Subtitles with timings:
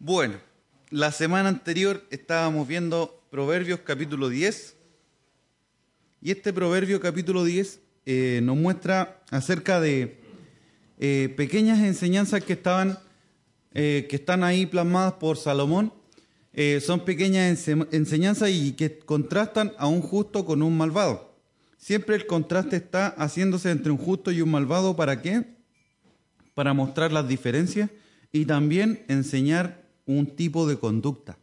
[0.00, 0.36] Bueno,
[0.90, 4.76] la semana anterior estábamos viendo Proverbios capítulo 10
[6.22, 10.20] y este Proverbio capítulo 10 eh, nos muestra acerca de
[11.00, 12.96] eh, pequeñas enseñanzas que estaban
[13.74, 15.92] eh, que están ahí plasmadas por Salomón.
[16.80, 21.36] son pequeñas enseñanzas y que contrastan a un justo con un malvado.
[21.76, 24.94] Siempre el contraste está haciéndose entre un justo y un malvado.
[24.94, 25.44] ¿Para qué?
[26.54, 27.90] Para mostrar las diferencias
[28.30, 29.77] y también enseñar
[30.08, 31.38] un tipo de conducta.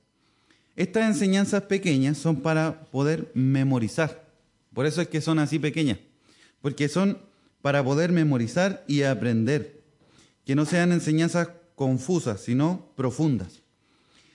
[0.76, 4.28] Estas enseñanzas pequeñas son para poder memorizar.
[4.74, 6.00] Por eso es que son así pequeñas.
[6.62, 7.20] Porque son
[7.62, 9.82] para poder memorizar y aprender.
[10.46, 13.62] Que no sean enseñanzas confusas, sino profundas.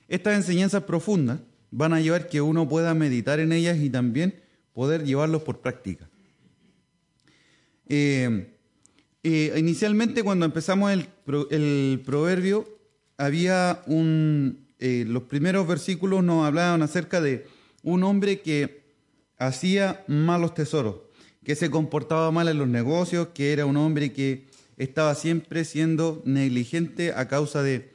[0.09, 4.41] Estas enseñanzas profundas van a llevar que uno pueda meditar en ellas y también
[4.73, 6.09] poder llevarlos por práctica.
[7.89, 8.55] Eh,
[9.25, 11.09] eh, inicialmente cuando empezamos el,
[11.51, 12.80] el proverbio,
[13.21, 14.67] había un...
[14.79, 17.47] Eh, los primeros versículos nos hablaban acerca de
[17.83, 18.81] un hombre que
[19.39, 20.97] hacía malos tesoros,
[21.45, 24.47] que se comportaba mal en los negocios, que era un hombre que
[24.79, 27.93] estaba siempre siendo negligente a causa de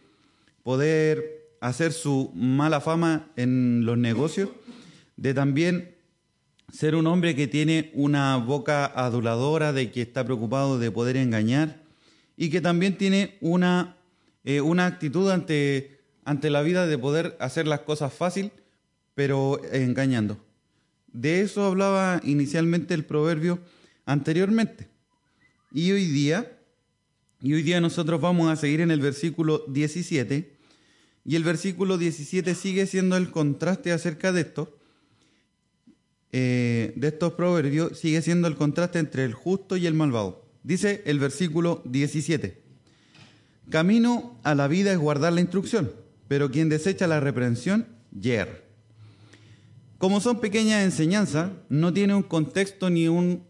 [0.61, 4.49] poder hacer su mala fama en los negocios,
[5.17, 5.95] de también
[6.71, 11.81] ser un hombre que tiene una boca aduladora, de que está preocupado de poder engañar
[12.37, 13.94] y que también tiene una,
[14.45, 18.51] eh, una actitud ante, ante la vida de poder hacer las cosas fácil,
[19.15, 20.37] pero engañando.
[21.11, 23.59] De eso hablaba inicialmente el proverbio
[24.05, 24.87] anteriormente.
[25.71, 26.59] Y hoy día,
[27.41, 30.55] y hoy día nosotros vamos a seguir en el versículo 17,
[31.25, 34.77] y el versículo 17 sigue siendo el contraste acerca de esto,
[36.31, 40.45] eh, de estos proverbios, sigue siendo el contraste entre el justo y el malvado.
[40.63, 42.64] Dice el versículo 17,
[43.69, 45.91] Camino a la vida es guardar la instrucción,
[46.27, 48.65] pero quien desecha la reprensión, yer.
[49.97, 53.43] Como son pequeñas enseñanzas, no tiene un contexto ni un,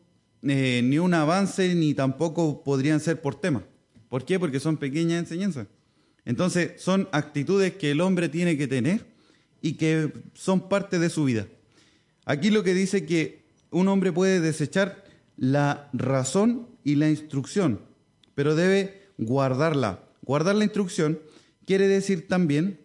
[0.44, 3.64] eh, ni un avance, ni tampoco podrían ser por tema.
[4.10, 4.40] ¿Por qué?
[4.40, 5.68] Porque son pequeñas enseñanzas.
[6.24, 9.06] Entonces, son actitudes que el hombre tiene que tener
[9.62, 11.48] y que son parte de su vida.
[12.26, 15.04] Aquí lo que dice que un hombre puede desechar
[15.38, 17.82] la razón y la instrucción,
[18.34, 20.05] pero debe guardarla.
[20.26, 21.20] Guardar la instrucción
[21.66, 22.80] quiere decir también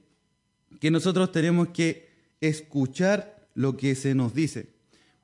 [0.78, 4.68] que nosotros tenemos que escuchar lo que se nos dice.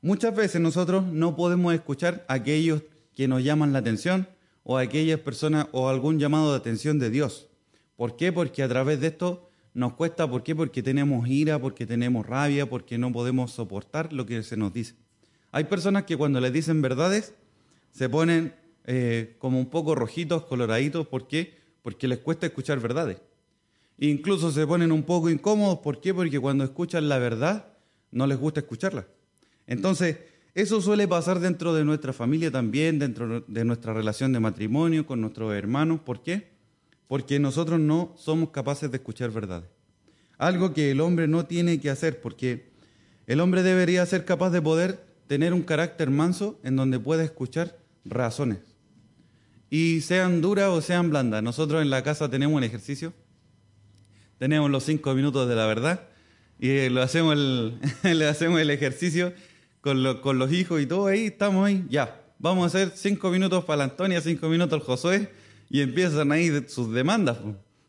[0.00, 2.82] Muchas veces nosotros no podemos escuchar a aquellos
[3.14, 4.28] que nos llaman la atención
[4.62, 7.48] o a aquellas personas o algún llamado de atención de Dios.
[7.96, 8.32] ¿Por qué?
[8.32, 10.28] Porque a través de esto nos cuesta.
[10.28, 10.56] ¿Por qué?
[10.56, 14.94] Porque tenemos ira, porque tenemos rabia, porque no podemos soportar lo que se nos dice.
[15.52, 17.34] Hay personas que cuando les dicen verdades
[17.90, 21.06] se ponen eh, como un poco rojitos, coloraditos.
[21.06, 21.65] ¿Por qué?
[21.86, 23.18] Porque les cuesta escuchar verdades.
[23.98, 25.78] Incluso se ponen un poco incómodos.
[25.78, 26.12] ¿Por qué?
[26.12, 27.68] Porque cuando escuchan la verdad
[28.10, 29.06] no les gusta escucharla.
[29.68, 30.16] Entonces,
[30.52, 35.20] eso suele pasar dentro de nuestra familia también, dentro de nuestra relación de matrimonio con
[35.20, 36.00] nuestros hermanos.
[36.00, 36.48] ¿Por qué?
[37.06, 39.68] Porque nosotros no somos capaces de escuchar verdades.
[40.38, 42.68] Algo que el hombre no tiene que hacer, porque
[43.28, 47.78] el hombre debería ser capaz de poder tener un carácter manso en donde pueda escuchar
[48.04, 48.75] razones.
[49.70, 51.42] Y sean duras o sean blandas.
[51.42, 53.12] Nosotros en la casa tenemos un ejercicio.
[54.38, 56.08] Tenemos los cinco minutos de la verdad
[56.58, 57.78] y lo hacemos el,
[58.18, 59.32] le hacemos el ejercicio
[59.80, 62.22] con, con, los hijos y todo ahí, estamos ahí, ya.
[62.38, 65.30] Vamos a hacer cinco minutos para la Antonia, cinco minutos al Josué,
[65.70, 67.38] y empiezan ahí sus demandas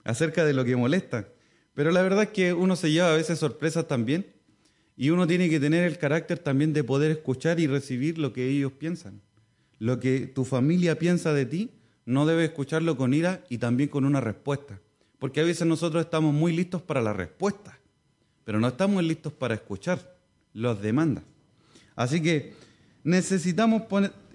[0.03, 1.27] acerca de lo que molesta.
[1.73, 4.25] Pero la verdad es que uno se lleva a veces sorpresas también,
[4.95, 8.47] y uno tiene que tener el carácter también de poder escuchar y recibir lo que
[8.47, 9.21] ellos piensan.
[9.79, 11.71] Lo que tu familia piensa de ti,
[12.05, 14.79] no debes escucharlo con ira y también con una respuesta.
[15.19, 17.77] Porque a veces nosotros estamos muy listos para la respuesta
[18.47, 20.15] pero no estamos listos para escuchar
[20.53, 21.25] las demandas.
[21.97, 22.53] Así que
[23.03, 23.81] necesitamos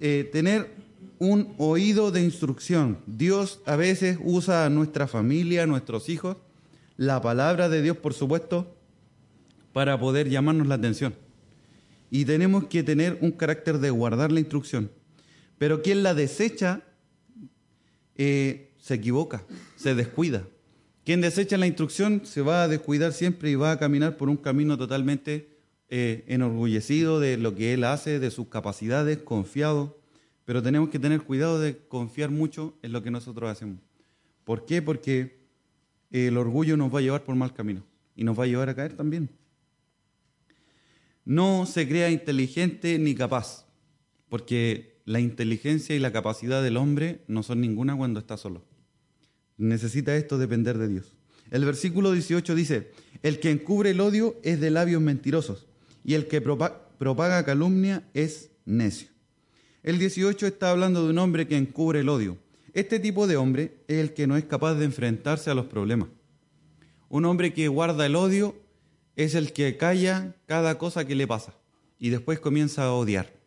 [0.00, 0.68] eh, tener
[1.18, 2.98] un oído de instrucción.
[3.06, 6.36] Dios a veces usa a nuestra familia, a nuestros hijos,
[6.98, 8.76] la palabra de Dios, por supuesto,
[9.72, 11.14] para poder llamarnos la atención.
[12.10, 14.90] Y tenemos que tener un carácter de guardar la instrucción.
[15.62, 16.82] Pero quien la desecha
[18.16, 19.44] eh, se equivoca,
[19.76, 20.44] se descuida.
[21.04, 24.38] Quien desecha la instrucción se va a descuidar siempre y va a caminar por un
[24.38, 25.56] camino totalmente
[25.88, 30.00] eh, enorgullecido de lo que él hace, de sus capacidades, confiado.
[30.46, 33.78] Pero tenemos que tener cuidado de confiar mucho en lo que nosotros hacemos.
[34.42, 34.82] ¿Por qué?
[34.82, 35.46] Porque
[36.10, 37.84] el orgullo nos va a llevar por mal camino
[38.16, 39.30] y nos va a llevar a caer también.
[41.24, 43.64] No se crea inteligente ni capaz,
[44.28, 48.64] porque la inteligencia y la capacidad del hombre no son ninguna cuando está solo
[49.62, 51.14] necesita esto depender de Dios.
[51.50, 52.90] El versículo 18 dice,
[53.22, 55.66] el que encubre el odio es de labios mentirosos
[56.04, 59.08] y el que propaga calumnia es necio.
[59.82, 62.38] El 18 está hablando de un hombre que encubre el odio.
[62.72, 66.08] Este tipo de hombre es el que no es capaz de enfrentarse a los problemas.
[67.08, 68.56] Un hombre que guarda el odio
[69.16, 71.54] es el que calla cada cosa que le pasa
[71.98, 73.41] y después comienza a odiar.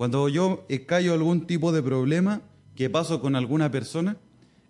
[0.00, 2.40] Cuando yo callo algún tipo de problema
[2.74, 4.16] que paso con alguna persona,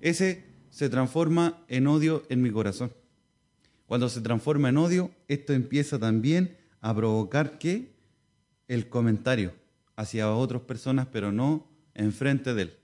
[0.00, 2.92] ese se transforma en odio en mi corazón.
[3.86, 7.92] Cuando se transforma en odio, esto empieza también a provocar que
[8.66, 9.52] el comentario
[9.94, 12.74] hacia otras personas, pero no enfrente de él,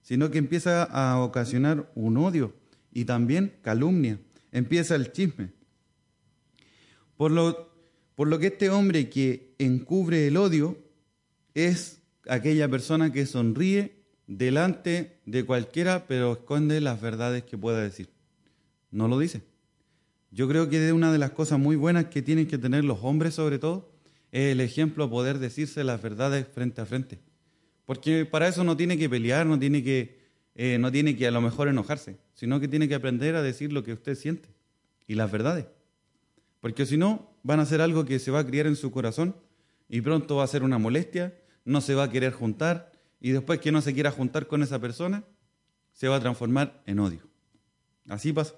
[0.00, 2.52] sino que empieza a ocasionar un odio
[2.92, 4.18] y también calumnia,
[4.50, 5.50] empieza el chisme.
[7.16, 7.72] Por lo,
[8.16, 10.82] por lo que este hombre que encubre el odio
[11.54, 18.08] es aquella persona que sonríe delante de cualquiera, pero esconde las verdades que pueda decir.
[18.90, 19.42] No lo dice.
[20.30, 23.00] Yo creo que de una de las cosas muy buenas que tienen que tener los
[23.02, 23.92] hombres, sobre todo,
[24.30, 27.20] es el ejemplo poder decirse las verdades frente a frente.
[27.84, 30.20] Porque para eso no tiene que pelear, no tiene que,
[30.54, 33.72] eh, no tiene que a lo mejor enojarse, sino que tiene que aprender a decir
[33.72, 34.48] lo que usted siente
[35.06, 35.66] y las verdades.
[36.60, 39.36] Porque si no, van a ser algo que se va a criar en su corazón
[39.88, 43.60] y pronto va a ser una molestia, no se va a querer juntar, y después
[43.60, 45.24] que no se quiera juntar con esa persona,
[45.92, 47.20] se va a transformar en odio.
[48.08, 48.54] Así pasa.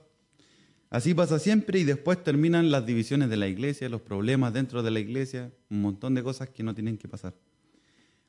[0.91, 4.93] Así pasa siempre y después terminan las divisiones de la iglesia, los problemas dentro de
[4.93, 7.35] la iglesia, un montón de cosas que no tienen que pasar.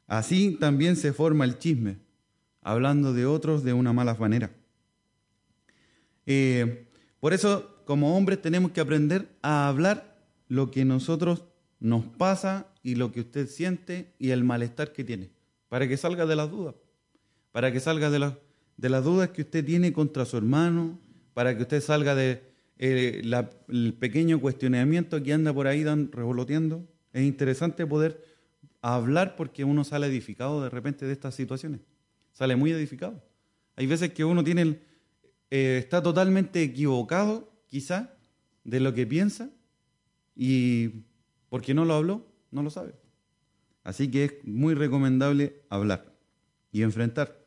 [0.07, 1.97] Así también se forma el chisme,
[2.61, 4.51] hablando de otros de una mala manera.
[6.25, 6.87] Eh,
[7.19, 10.17] por eso, como hombres, tenemos que aprender a hablar
[10.47, 11.43] lo que nosotros
[11.79, 15.31] nos pasa y lo que usted siente y el malestar que tiene
[15.69, 16.75] para que salga de las dudas,
[17.51, 18.31] para que salga de,
[18.77, 20.99] de las dudas que usted tiene contra su hermano,
[21.33, 22.43] para que usted salga de
[22.77, 23.23] eh,
[23.69, 26.87] el pequeño cuestionamiento que anda por ahí dan, revoloteando.
[27.11, 28.23] Es interesante poder
[28.81, 31.81] hablar porque uno sale edificado de repente de estas situaciones,
[32.33, 33.19] sale muy edificado.
[33.77, 34.79] Hay veces que uno tiene,
[35.49, 38.13] eh, está totalmente equivocado, quizá,
[38.63, 39.49] de lo que piensa
[40.35, 41.03] y
[41.49, 42.95] porque no lo habló, no lo sabe.
[43.83, 46.15] Así que es muy recomendable hablar
[46.71, 47.45] y enfrentar.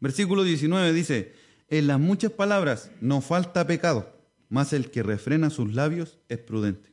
[0.00, 1.34] Versículo 19 dice,
[1.68, 6.92] en las muchas palabras no falta pecado, mas el que refrena sus labios es prudente.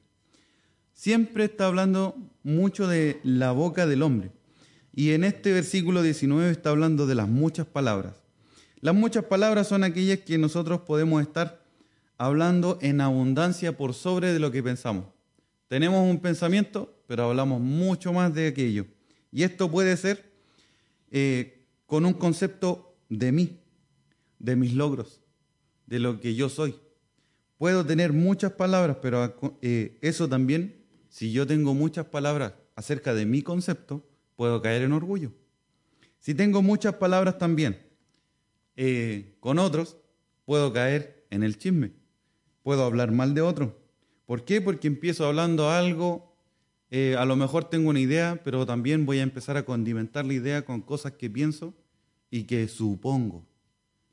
[0.94, 4.32] Siempre está hablando mucho de la boca del hombre.
[4.94, 8.22] Y en este versículo 19 está hablando de las muchas palabras.
[8.82, 11.64] Las muchas palabras son aquellas que nosotros podemos estar
[12.18, 15.06] hablando en abundancia por sobre de lo que pensamos.
[15.72, 18.88] Tenemos un pensamiento, pero hablamos mucho más de aquello.
[19.32, 20.34] Y esto puede ser
[21.12, 23.62] eh, con un concepto de mí,
[24.38, 25.22] de mis logros,
[25.86, 26.76] de lo que yo soy.
[27.58, 33.26] Puedo tener muchas palabras, pero eh, eso también, si yo tengo muchas palabras acerca de
[33.26, 35.32] mi concepto, puedo caer en orgullo.
[36.20, 37.82] Si tengo muchas palabras también
[38.76, 39.96] eh, con otros,
[40.44, 41.94] puedo caer en el chisme.
[42.62, 43.81] Puedo hablar mal de otro.
[44.32, 44.62] ¿Por qué?
[44.62, 46.34] Porque empiezo hablando algo
[46.90, 50.32] eh, a lo mejor tengo una idea, pero también voy a empezar a condimentar la
[50.32, 51.74] idea con cosas que pienso
[52.30, 53.46] y que supongo.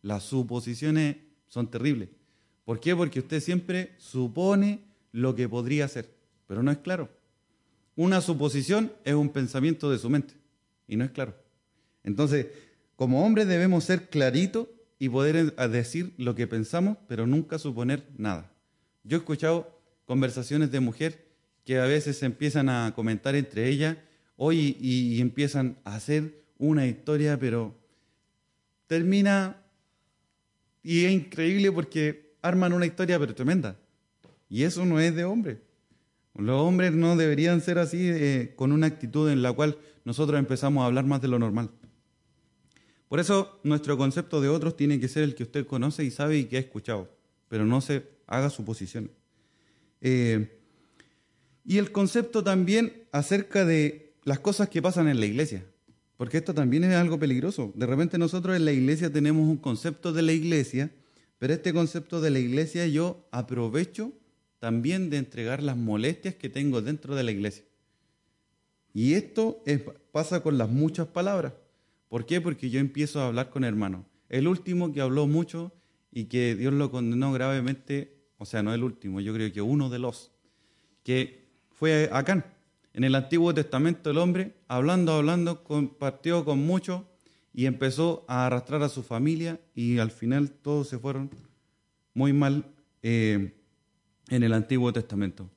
[0.02, 2.08] Las suposiciones son terribles.
[2.64, 2.96] ¿Por qué?
[2.96, 4.80] Porque usted siempre supone
[5.12, 6.12] lo que podría ser,
[6.48, 7.08] pero no es claro.
[7.94, 10.34] Una suposición es un pensamiento de su mente
[10.88, 11.36] y no es claro.
[12.02, 12.48] Entonces,
[12.96, 14.66] como hombres debemos ser claritos
[14.98, 18.50] y poder decir lo que pensamos, pero nunca suponer nada.
[19.04, 19.77] Yo he escuchado
[20.08, 21.28] conversaciones de mujer
[21.66, 23.98] que a veces empiezan a comentar entre ellas
[24.36, 27.76] hoy y, empiezan a hacer una historia, pero
[28.86, 29.58] termina
[30.82, 33.76] y es increíble porque arman una historia pero tremenda.
[34.48, 35.60] Y eso no es de hombre.
[36.34, 40.82] Los hombres no deberían ser así eh, con una actitud en la cual nosotros empezamos
[40.82, 41.70] a hablar más de lo normal.
[43.08, 46.38] Por eso nuestro concepto de otros tiene que ser el que usted conoce y sabe
[46.38, 47.14] y que ha escuchado,
[47.48, 49.17] pero no se haga suposiciones.
[50.00, 50.58] Eh,
[51.64, 55.64] y el concepto también acerca de las cosas que pasan en la iglesia,
[56.16, 57.72] porque esto también es algo peligroso.
[57.74, 60.90] De repente nosotros en la iglesia tenemos un concepto de la iglesia,
[61.38, 64.12] pero este concepto de la iglesia yo aprovecho
[64.58, 67.64] también de entregar las molestias que tengo dentro de la iglesia.
[68.92, 69.62] Y esto
[70.12, 71.52] pasa con las muchas palabras.
[72.08, 72.40] ¿Por qué?
[72.40, 74.04] Porque yo empiezo a hablar con hermanos.
[74.28, 75.72] El último que habló mucho
[76.10, 79.90] y que Dios lo condenó gravemente, o sea, no el último, yo creo que uno
[79.90, 80.30] de los,
[81.02, 82.44] que fue Acán.
[82.94, 87.02] En el Antiguo Testamento el hombre, hablando, hablando, compartió con muchos
[87.52, 91.30] y empezó a arrastrar a su familia y al final todos se fueron
[92.14, 92.64] muy mal
[93.02, 93.54] eh,
[94.28, 95.48] en el Antiguo Testamento.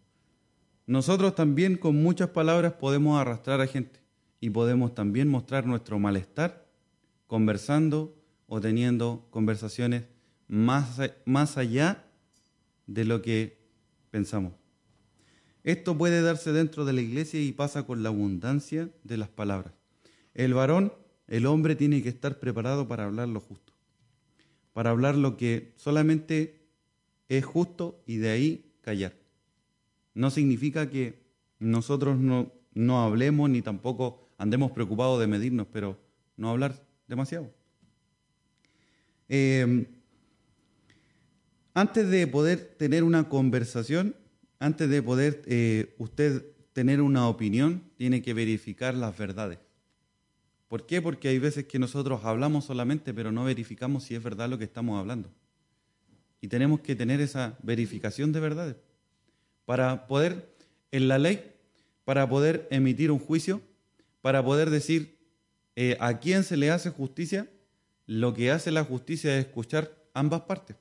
[0.86, 4.00] Nosotros también con muchas palabras podemos arrastrar a gente
[4.40, 6.68] y podemos también mostrar nuestro malestar
[7.28, 8.16] conversando
[8.48, 10.04] o teniendo conversaciones
[10.48, 12.04] más, más allá
[12.94, 13.58] de lo que
[14.10, 14.54] pensamos.
[15.64, 19.74] Esto puede darse dentro de la iglesia y pasa con la abundancia de las palabras.
[20.34, 20.94] El varón,
[21.28, 23.74] el hombre, tiene que estar preparado para hablar lo justo,
[24.74, 26.68] para hablar lo que solamente
[27.30, 29.14] es justo y de ahí callar.
[30.14, 31.22] No significa que
[31.60, 35.98] nosotros no, no hablemos ni tampoco andemos preocupados de medirnos, pero
[36.36, 37.54] no hablar demasiado.
[39.30, 40.01] Eh,
[41.74, 44.16] antes de poder tener una conversación,
[44.60, 49.60] antes de poder eh, usted tener una opinión, tiene que verificar las verdades.
[50.68, 51.02] ¿Por qué?
[51.02, 54.64] Porque hay veces que nosotros hablamos solamente, pero no verificamos si es verdad lo que
[54.64, 55.30] estamos hablando.
[56.40, 58.76] Y tenemos que tener esa verificación de verdades.
[59.66, 60.50] Para poder,
[60.92, 61.52] en la ley,
[62.06, 63.62] para poder emitir un juicio,
[64.22, 65.18] para poder decir
[65.76, 67.50] eh, a quién se le hace justicia,
[68.06, 70.78] lo que hace la justicia es escuchar ambas partes.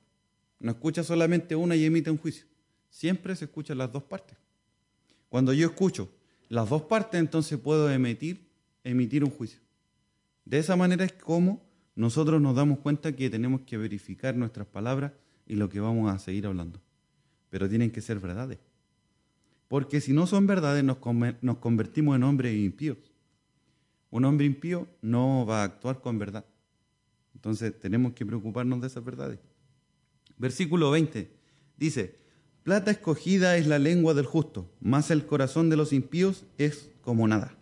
[0.61, 2.45] No escucha solamente una y emite un juicio.
[2.90, 4.37] Siempre se escuchan las dos partes.
[5.29, 6.11] Cuando yo escucho
[6.49, 8.47] las dos partes, entonces puedo emitir,
[8.85, 9.61] emitir un juicio.
[10.45, 11.62] De esa manera es como
[11.95, 15.12] nosotros nos damos cuenta que tenemos que verificar nuestras palabras
[15.47, 16.81] y lo que vamos a seguir hablando.
[17.49, 18.59] Pero tienen que ser verdades.
[19.69, 20.99] Porque si no son verdades, nos,
[21.40, 22.99] nos convertimos en hombres impíos.
[24.11, 26.45] Un hombre impío no va a actuar con verdad.
[27.35, 29.38] Entonces tenemos que preocuparnos de esas verdades.
[30.41, 31.31] Versículo 20
[31.77, 32.17] dice,
[32.63, 37.29] Plata escogida es la lengua del justo, mas el corazón de los impíos es como
[37.29, 37.55] nada.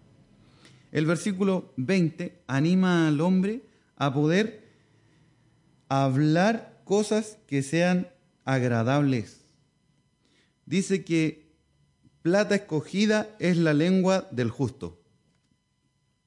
[0.92, 3.62] El versículo 20 anima al hombre
[3.96, 4.68] a poder
[5.88, 8.10] hablar cosas que sean
[8.44, 9.40] agradables.
[10.64, 11.50] Dice que
[12.22, 15.02] plata escogida es la lengua del justo.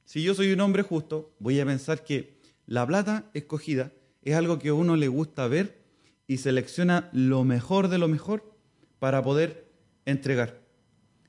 [0.04, 4.60] Si yo soy un hombre justo, voy a pensar que la plata escogida es algo
[4.60, 5.81] que a uno le gusta ver
[6.32, 8.56] y selecciona lo mejor de lo mejor
[9.00, 9.68] para poder
[10.06, 10.62] entregar.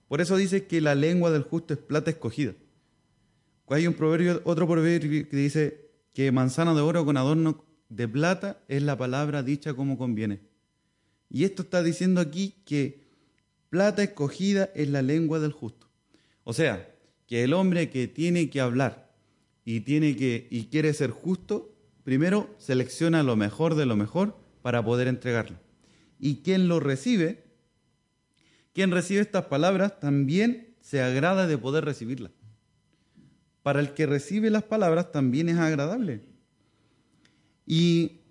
[0.07, 2.55] Por eso dice que la lengua del justo es plata escogida.
[3.67, 8.63] Hay un proverbio, otro proverbio que dice que manzana de oro con adorno de plata
[8.69, 10.39] es la palabra dicha como conviene.
[11.29, 13.03] Y esto está diciendo aquí que
[13.71, 15.89] plata escogida es la lengua del justo.
[16.45, 16.95] O sea,
[17.27, 19.13] que el hombre que tiene que hablar
[19.65, 24.85] y tiene que y quiere ser justo, primero selecciona lo mejor de lo mejor para
[24.85, 25.59] poder entregarlo.
[26.19, 27.43] Y quien lo recibe
[28.73, 32.33] quien recibe estas palabras también se agrada de poder recibirlas.
[33.63, 36.23] Para el que recibe las palabras también es agradable.
[37.67, 38.23] Y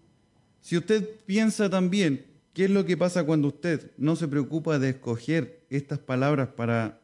[0.59, 4.89] si usted piensa también qué es lo que pasa cuando usted no se preocupa de
[4.89, 6.99] escoger estas palabras para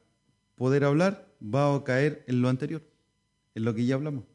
[0.56, 2.82] poder hablar, va a caer en lo anterior,
[3.56, 4.26] en lo que ya hablamos.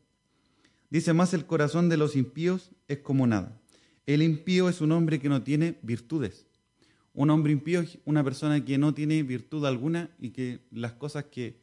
[0.91, 3.61] Dice más el corazón de los impíos es como nada.
[4.07, 6.47] El impío es un hombre que no tiene virtudes.
[7.15, 11.25] Un hombre impío es una persona que no tiene virtud alguna y que las cosas
[11.25, 11.57] que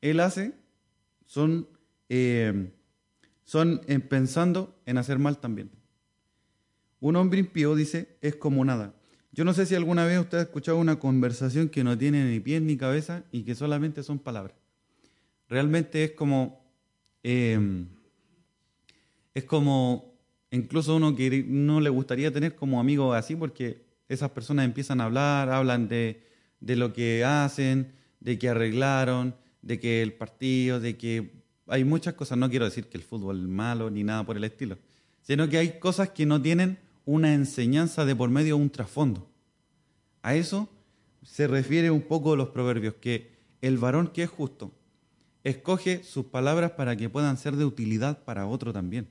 [0.00, 0.54] él hace
[1.26, 1.68] son,
[2.08, 2.72] eh,
[3.44, 5.70] son pensando en hacer mal también.
[7.00, 8.94] Un hombre impío, dice, es como nada.
[9.32, 12.40] Yo no sé si alguna vez usted ha escuchado una conversación que no tiene ni
[12.40, 14.56] pies ni cabeza y que solamente son palabras.
[15.48, 16.64] Realmente es como,
[17.22, 17.84] eh,
[19.34, 20.15] es como
[20.56, 25.04] incluso uno que no le gustaría tener como amigo así porque esas personas empiezan a
[25.04, 26.22] hablar, hablan de,
[26.60, 32.38] lo que hacen, de que arreglaron, de que el partido, de que hay muchas cosas,
[32.38, 34.78] no quiero decir que el fútbol es malo ni nada por el estilo,
[35.22, 39.28] sino que hay cosas que no tienen una enseñanza de por medio, un trasfondo.
[40.22, 40.68] A eso
[41.22, 44.72] se refiere un poco los proverbios, que el varón que es justo
[45.42, 49.08] escoge sus palabras para que puedan ser de utilidad para otro también.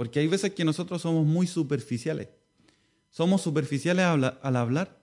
[0.00, 2.28] Porque hay veces que nosotros somos muy superficiales
[3.10, 4.96] somos superficiales al hablar.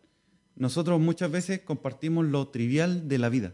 [0.55, 3.53] Nosotros muchas veces compartimos lo trivial de la vida,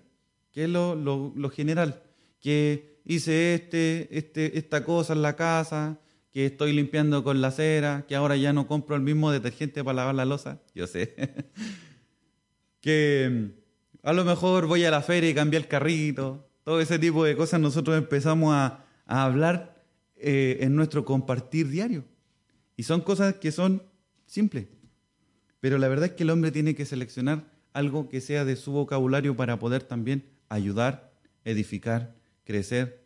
[0.51, 2.01] que es lo, general,
[2.39, 5.99] que hice este, este, esta cosa en la casa,
[6.31, 9.97] que estoy limpiando con la cera, que ahora ya no compro el mismo detergente para
[9.97, 11.15] lavar la losa, yo sé.
[12.79, 16.97] que mm, a lo mejor voy a la feria y cambié el carrito, todo ese
[16.99, 19.72] tipo de cosas nosotros empezamos a, hablar
[20.23, 22.05] eh, en nuestro compartir diario.
[22.75, 23.83] Y son cosas que son
[24.33, 24.67] Simple.
[25.59, 28.71] Pero la verdad es que el hombre tiene que seleccionar algo que sea de su
[28.71, 31.13] vocabulario para poder también ayudar,
[31.45, 33.05] edificar, crecer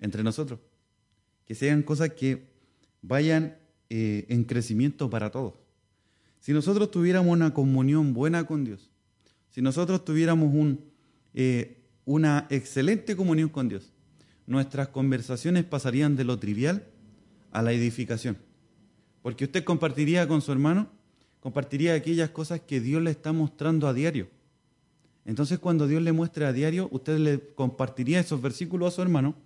[0.00, 0.60] entre nosotros.
[1.44, 2.46] Que sean cosas que
[3.02, 3.58] vayan
[3.90, 5.54] eh, en crecimiento para todos.
[6.38, 8.92] Si nosotros tuviéramos una comunión buena con Dios,
[9.50, 10.84] si nosotros tuviéramos un,
[11.34, 13.92] eh, una excelente comunión con Dios,
[14.48, 16.86] nuestras conversaciones pasarían de lo trivial
[17.52, 18.38] a la edificación.
[19.22, 20.88] Porque usted compartiría con su hermano,
[21.40, 24.28] compartiría aquellas cosas que Dios le está mostrando a diario.
[25.26, 29.36] Entonces cuando Dios le muestre a diario, usted le compartiría esos versículos a su hermano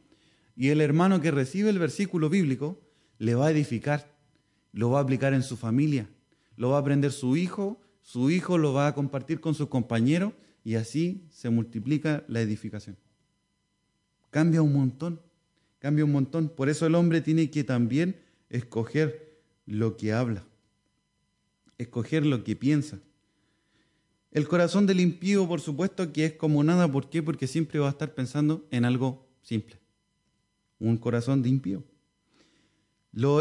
[0.54, 2.80] y el hermano que recibe el versículo bíblico
[3.18, 4.08] le va a edificar,
[4.70, 6.08] lo va a aplicar en su familia,
[6.56, 10.32] lo va a aprender su hijo, su hijo lo va a compartir con sus compañeros
[10.62, 12.96] y así se multiplica la edificación.
[14.32, 15.20] Cambia un montón,
[15.78, 16.48] cambia un montón.
[16.48, 18.16] Por eso el hombre tiene que también
[18.48, 20.42] escoger lo que habla,
[21.76, 22.98] escoger lo que piensa.
[24.30, 26.90] El corazón del impío, por supuesto, que es como nada.
[26.90, 27.22] ¿Por qué?
[27.22, 29.78] Porque siempre va a estar pensando en algo simple.
[30.78, 31.84] Un corazón de impío.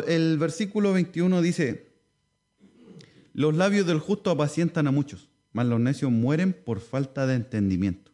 [0.07, 1.88] el versículo 21 dice,
[3.31, 8.11] los labios del justo apacientan a muchos, mas los necios mueren por falta de entendimiento.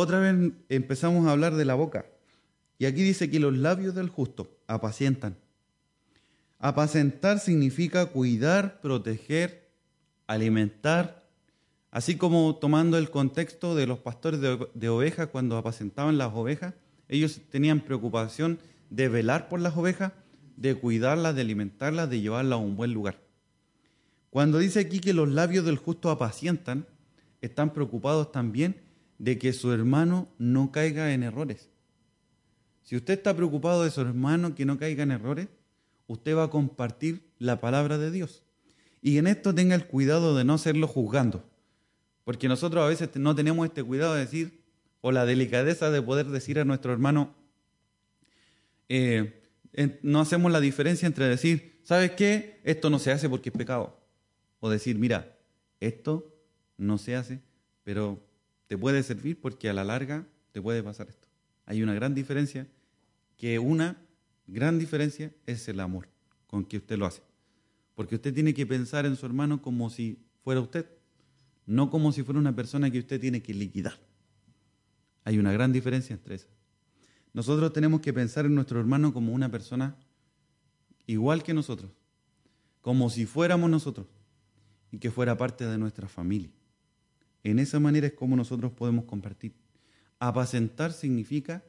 [0.00, 2.06] Otra vez empezamos a hablar de la boca.
[2.78, 5.36] Y aquí dice que los labios del justo apacientan.
[6.60, 9.72] Apacentar significa cuidar, proteger,
[10.28, 11.26] alimentar,
[11.90, 16.74] así como tomando el contexto de los pastores de, ovejas cuando apacentaban las ovejas,
[17.08, 20.12] ellos tenían preocupación de velar por las ovejas,
[20.56, 23.18] de cuidarlas, de alimentarlas, de llevarlas a un buen lugar.
[24.30, 26.86] Cuando dice aquí que los labios del justo apacientan,
[27.40, 28.86] están preocupados también
[29.18, 31.68] de que su hermano no caiga en errores.
[32.82, 35.48] Si usted está preocupado de su hermano que no caiga en errores,
[36.06, 38.42] usted va a compartir la palabra de Dios.
[39.02, 41.44] Y en esto tenga el cuidado de no hacerlo juzgando.
[42.24, 44.62] Porque nosotros a veces no tenemos este cuidado de decir,
[45.00, 47.34] o la delicadeza de poder decir a nuestro hermano,
[48.88, 49.42] eh,
[50.02, 52.60] no hacemos la diferencia entre decir, ¿sabes qué?
[52.64, 54.00] Esto no se hace porque es pecado.
[54.60, 55.36] O decir, mira,
[55.80, 56.34] esto
[56.76, 57.40] no se hace,
[57.84, 58.27] pero
[58.68, 61.26] te puede servir porque a la larga te puede pasar esto.
[61.66, 62.68] Hay una gran diferencia,
[63.36, 64.00] que una
[64.46, 66.08] gran diferencia es el amor
[66.46, 67.22] con que usted lo hace.
[67.94, 70.86] Porque usted tiene que pensar en su hermano como si fuera usted,
[71.66, 73.98] no como si fuera una persona que usted tiene que liquidar.
[75.24, 76.48] Hay una gran diferencia entre eso.
[77.32, 79.96] Nosotros tenemos que pensar en nuestro hermano como una persona
[81.06, 81.90] igual que nosotros,
[82.80, 84.06] como si fuéramos nosotros
[84.90, 86.50] y que fuera parte de nuestra familia.
[87.50, 89.54] En esa manera es como nosotros podemos compartir.
[90.18, 91.64] Apacentar significa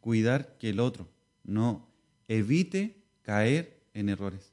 [0.00, 1.08] cuidar que el otro
[1.44, 1.88] no
[2.28, 4.52] evite caer en errores.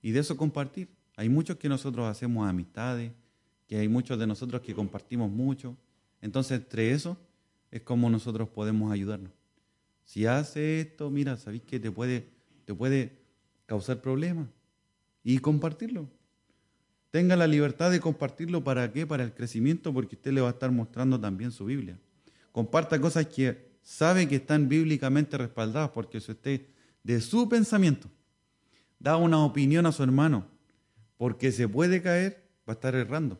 [0.00, 0.88] Y de eso compartir.
[1.16, 3.12] Hay muchos que nosotros hacemos amistades,
[3.68, 5.76] que hay muchos de nosotros que compartimos mucho.
[6.20, 7.16] Entonces, entre eso
[7.70, 9.30] es como nosotros podemos ayudarnos.
[10.04, 12.30] Si hace esto, mira, sabéis que te puede,
[12.64, 13.12] te puede
[13.66, 14.48] causar problemas.
[15.22, 16.08] Y compartirlo.
[17.12, 19.06] Tenga la libertad de compartirlo para qué?
[19.06, 21.98] Para el crecimiento, porque usted le va a estar mostrando también su Biblia.
[22.52, 26.62] Comparta cosas que sabe que están bíblicamente respaldadas, porque si usted
[27.04, 28.08] de su pensamiento
[28.98, 30.46] da una opinión a su hermano,
[31.18, 33.38] porque se puede caer, va a estar errando.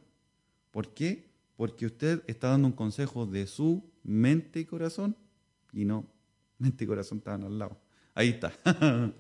[0.71, 1.31] ¿Por qué?
[1.57, 5.17] Porque usted está dando un consejo de su mente y corazón,
[5.73, 6.05] y no,
[6.59, 7.81] mente y corazón estaban al lado.
[8.13, 8.53] Ahí está.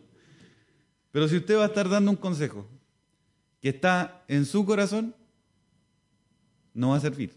[1.10, 2.68] Pero si usted va a estar dando un consejo
[3.62, 5.14] que está en su corazón,
[6.74, 7.32] no va a servir.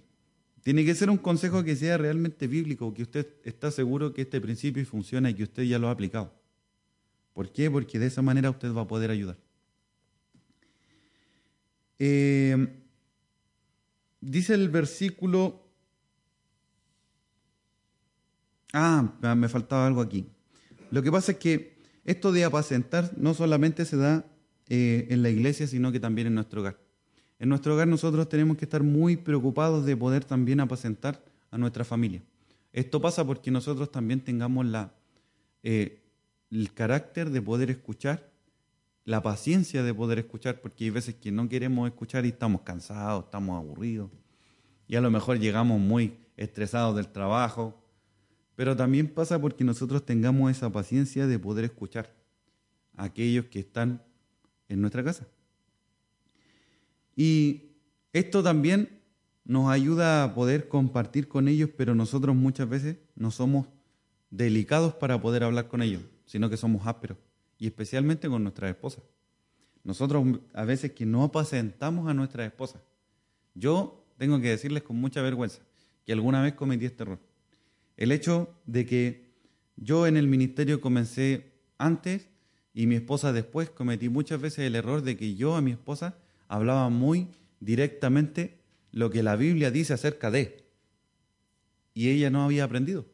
[0.64, 4.42] Tiene que ser un consejo que sea realmente bíblico, que usted está seguro que este
[4.42, 6.34] principio funciona y que usted ya lo ha aplicado.
[7.34, 7.70] ¿Por qué?
[7.70, 9.38] Porque de esa manera usted va a poder ayudar.
[12.00, 12.76] Eh,
[14.20, 15.62] dice el versículo...
[18.74, 20.26] Ah, me faltaba algo aquí.
[20.90, 24.26] Lo que pasa es que esto de apacentar no solamente se da
[24.70, 26.78] eh, en la iglesia, sino que también en nuestro hogar.
[27.38, 31.84] En nuestro hogar nosotros tenemos que estar muy preocupados de poder también apacentar a nuestra
[31.84, 32.22] familia.
[32.74, 34.94] Esto pasa porque nosotros también tengamos la,
[35.64, 36.02] eh,
[36.52, 38.30] el carácter de poder escuchar,
[39.04, 43.26] la paciencia de poder escuchar, porque hay veces que no queremos escuchar y estamos cansados,
[43.26, 44.10] estamos aburridos,
[44.88, 47.82] y a lo mejor llegamos muy estresados del trabajo,
[48.56, 52.14] pero también pasa porque nosotros tengamos esa paciencia de poder escuchar
[52.96, 54.02] a aquellos que están
[54.70, 55.28] en nuestra casa.
[57.16, 57.72] Y
[58.14, 59.02] esto también
[59.46, 63.68] nos ayuda a poder compartir con ellos, pero nosotros muchas veces no somos
[64.30, 67.18] delicados para poder hablar con ellos, sino que somos ásperos,
[67.58, 69.04] y especialmente con nuestras esposas.
[69.84, 72.82] Nosotros a veces que no apacentamos a nuestras esposas.
[73.54, 75.62] Yo tengo que decirles con mucha vergüenza
[76.06, 77.20] que alguna vez cometí este error.
[77.96, 79.26] El hecho de que
[79.78, 82.28] yo en el ministerio comencé antes
[82.76, 86.18] y mi esposa después cometí muchas veces el error de que yo a mi esposa
[86.50, 87.30] hablaba muy
[87.62, 88.60] directamente
[88.92, 90.66] lo que la Biblia dice acerca de.
[91.94, 93.06] Y ella no había aprendido.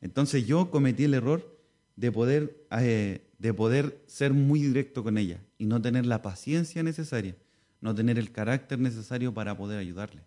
[0.00, 1.58] Entonces yo cometí el error
[1.96, 6.84] de poder, eh, de poder ser muy directo con ella y no tener la paciencia
[6.84, 7.34] necesaria,
[7.80, 10.22] no tener el carácter necesario para poder ayudarle,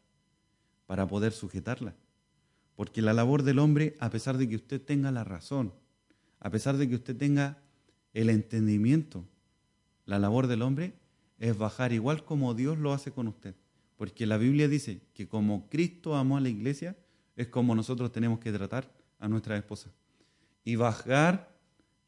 [0.88, 1.95] para poder sujetarla.
[2.76, 5.74] Porque la labor del hombre, a pesar de que usted tenga la razón,
[6.41, 7.64] a pesar de que usted tenga
[8.15, 9.28] el entendimiento,
[10.06, 10.93] la labor del hombre
[11.38, 13.56] es bajar igual como Dios lo hace con usted.
[13.97, 16.95] Porque la Biblia dice que como Cristo amó a la iglesia,
[17.36, 19.91] es como nosotros tenemos que tratar a nuestra esposa.
[20.63, 21.54] Y bajar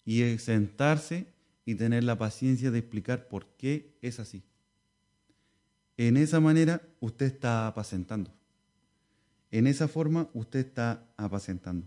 [0.05, 1.27] y sentarse
[1.65, 4.43] y tener la paciencia de explicar por qué es así.
[5.97, 8.31] En esa manera usted está apacentando.
[9.51, 11.85] En esa forma usted está apacentando.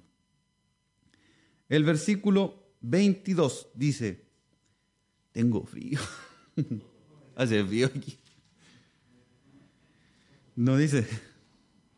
[1.71, 4.25] El versículo 22 dice,
[5.33, 6.01] tengo frío.
[7.37, 8.19] Hace frío aquí.
[10.57, 11.07] No dice,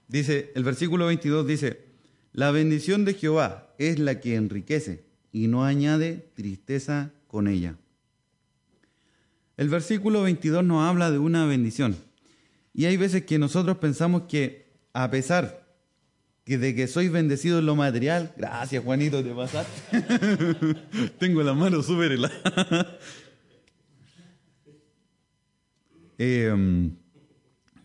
[0.09, 1.87] dice, el versículo 22 dice,
[2.33, 7.77] la bendición de Jehová es la que enriquece y no añade tristeza con ella.
[9.57, 11.97] El versículo 22 nos habla de una bendición.
[12.75, 15.62] Y hay veces que nosotros pensamos que a pesar
[16.45, 20.03] de que soy bendecido en lo material, gracias Juanito, te pasaste.
[21.19, 22.99] Tengo la mano súper helada.
[26.19, 26.91] eh,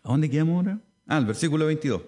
[0.03, 0.79] ¿A dónde quedamos ahora?
[1.05, 2.01] Ah, el versículo 22.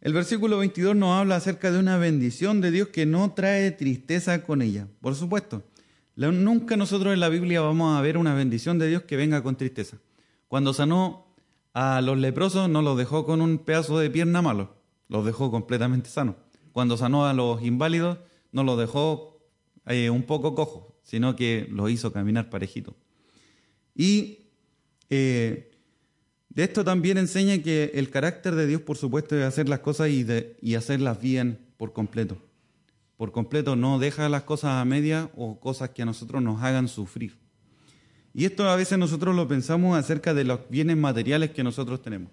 [0.00, 4.42] El versículo 22 nos habla acerca de una bendición de Dios que no trae tristeza
[4.42, 4.88] con ella.
[5.00, 5.62] Por supuesto,
[6.16, 9.56] nunca nosotros en la Biblia vamos a ver una bendición de Dios que venga con
[9.56, 9.98] tristeza.
[10.48, 11.34] Cuando sanó
[11.74, 14.79] a los leprosos no los dejó con un pedazo de pierna malo,
[15.10, 16.36] los dejó completamente sanos.
[16.72, 18.18] Cuando sanó a los inválidos
[18.52, 19.38] no los dejó
[19.86, 22.96] eh, un poco cojos, sino que los hizo caminar parejito.
[23.94, 24.46] Y
[25.10, 25.72] eh,
[26.48, 30.08] de esto también enseña que el carácter de Dios, por supuesto, es hacer las cosas
[30.10, 32.38] y, de, y hacerlas bien por completo.
[33.16, 36.88] Por completo, no deja las cosas a media o cosas que a nosotros nos hagan
[36.88, 37.36] sufrir.
[38.32, 42.30] Y esto a veces nosotros lo pensamos acerca de los bienes materiales que nosotros tenemos.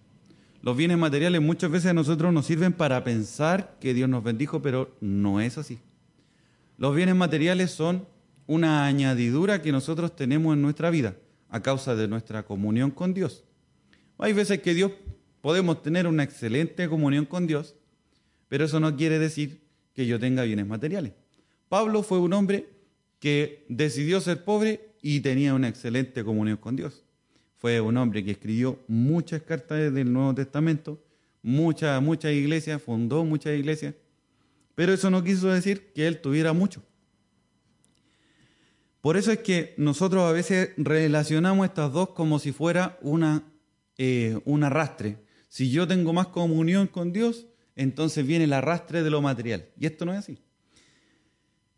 [0.61, 4.61] Los bienes materiales muchas veces a nosotros nos sirven para pensar que Dios nos bendijo,
[4.61, 5.79] pero no es así.
[6.77, 8.05] Los bienes materiales son
[8.47, 11.15] una añadidura que nosotros tenemos en nuestra vida
[11.49, 13.43] a causa de nuestra comunión con Dios.
[14.17, 14.91] Hay veces que Dios
[15.41, 17.75] podemos tener una excelente comunión con Dios,
[18.47, 19.61] pero eso no quiere decir
[19.93, 21.13] que yo tenga bienes materiales.
[21.69, 22.69] Pablo fue un hombre
[23.19, 27.03] que decidió ser pobre y tenía una excelente comunión con Dios.
[27.57, 31.03] Fue un hombre que escribió muchas cartas del Nuevo Testamento,
[31.41, 33.95] muchas, muchas iglesias, fundó muchas iglesias,
[34.75, 36.83] pero eso no quiso decir que él tuviera mucho.
[39.01, 43.43] Por eso es que nosotros a veces relacionamos estas dos como si fuera una
[43.97, 45.17] eh, un arrastre.
[45.49, 49.69] Si yo tengo más comunión con Dios, entonces viene el arrastre de lo material.
[49.79, 50.39] Y esto no es así.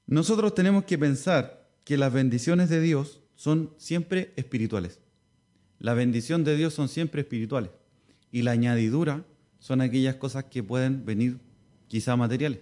[0.06, 5.00] Nosotros tenemos que pensar que las bendiciones de Dios son siempre espirituales.
[5.80, 7.72] La bendición de Dios son siempre espirituales.
[8.32, 9.26] Y la añadidura
[9.60, 11.40] son aquellas cosas que pueden venir
[11.88, 12.60] quizá materiales.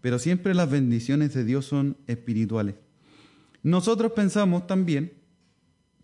[0.00, 2.74] Pero siempre las bendiciones de Dios son espirituales.
[3.62, 5.12] Nosotros pensamos también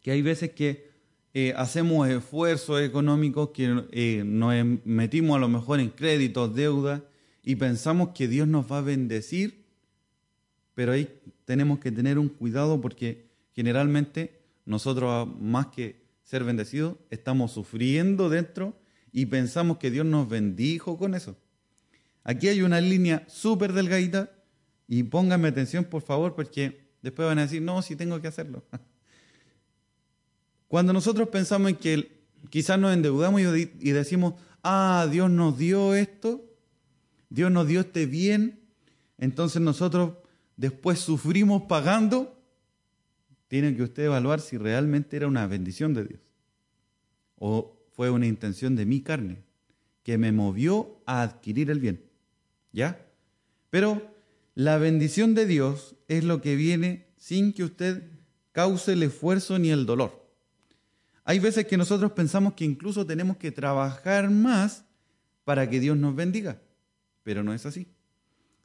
[0.01, 0.91] que hay veces que
[1.35, 7.03] eh, hacemos esfuerzos económicos que eh, nos em, metimos a lo mejor en créditos, deudas,
[7.45, 9.65] y pensamos que Dios nos va a bendecir,
[10.75, 11.09] pero ahí
[11.45, 16.01] tenemos que tener un cuidado porque generalmente nosotros, más que
[16.31, 18.79] ser bendecidos, estamos sufriendo dentro
[19.11, 21.37] y pensamos que Dios nos bendijo con eso.
[22.23, 24.31] Aquí hay una línea súper delgadita
[24.87, 28.63] y pónganme atención por favor porque después van a decir, no, si tengo que hacerlo.
[30.69, 36.49] Cuando nosotros pensamos en que quizás nos endeudamos y decimos, ah, Dios nos dio esto,
[37.29, 38.61] Dios nos dio este bien,
[39.19, 40.13] entonces nosotros
[40.57, 42.40] después sufrimos pagando,
[43.51, 46.21] tiene que usted evaluar si realmente era una bendición de Dios
[47.35, 49.43] o fue una intención de mi carne
[50.05, 52.05] que me movió a adquirir el bien.
[52.71, 53.05] ¿Ya?
[53.69, 54.15] Pero
[54.55, 58.05] la bendición de Dios es lo que viene sin que usted
[58.53, 60.31] cause el esfuerzo ni el dolor.
[61.25, 64.85] Hay veces que nosotros pensamos que incluso tenemos que trabajar más
[65.43, 66.63] para que Dios nos bendiga,
[67.25, 67.89] pero no es así.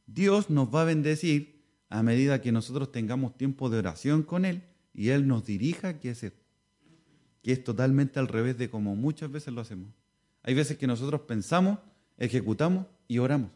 [0.06, 4.62] Dios nos va a bendecir a medida que nosotros tengamos tiempo de oración con Él
[4.96, 6.34] y Él nos dirija qué hacer,
[7.44, 9.90] que es totalmente al revés de como muchas veces lo hacemos.
[10.42, 11.80] Hay veces que nosotros pensamos,
[12.18, 13.52] ejecutamos y oramos.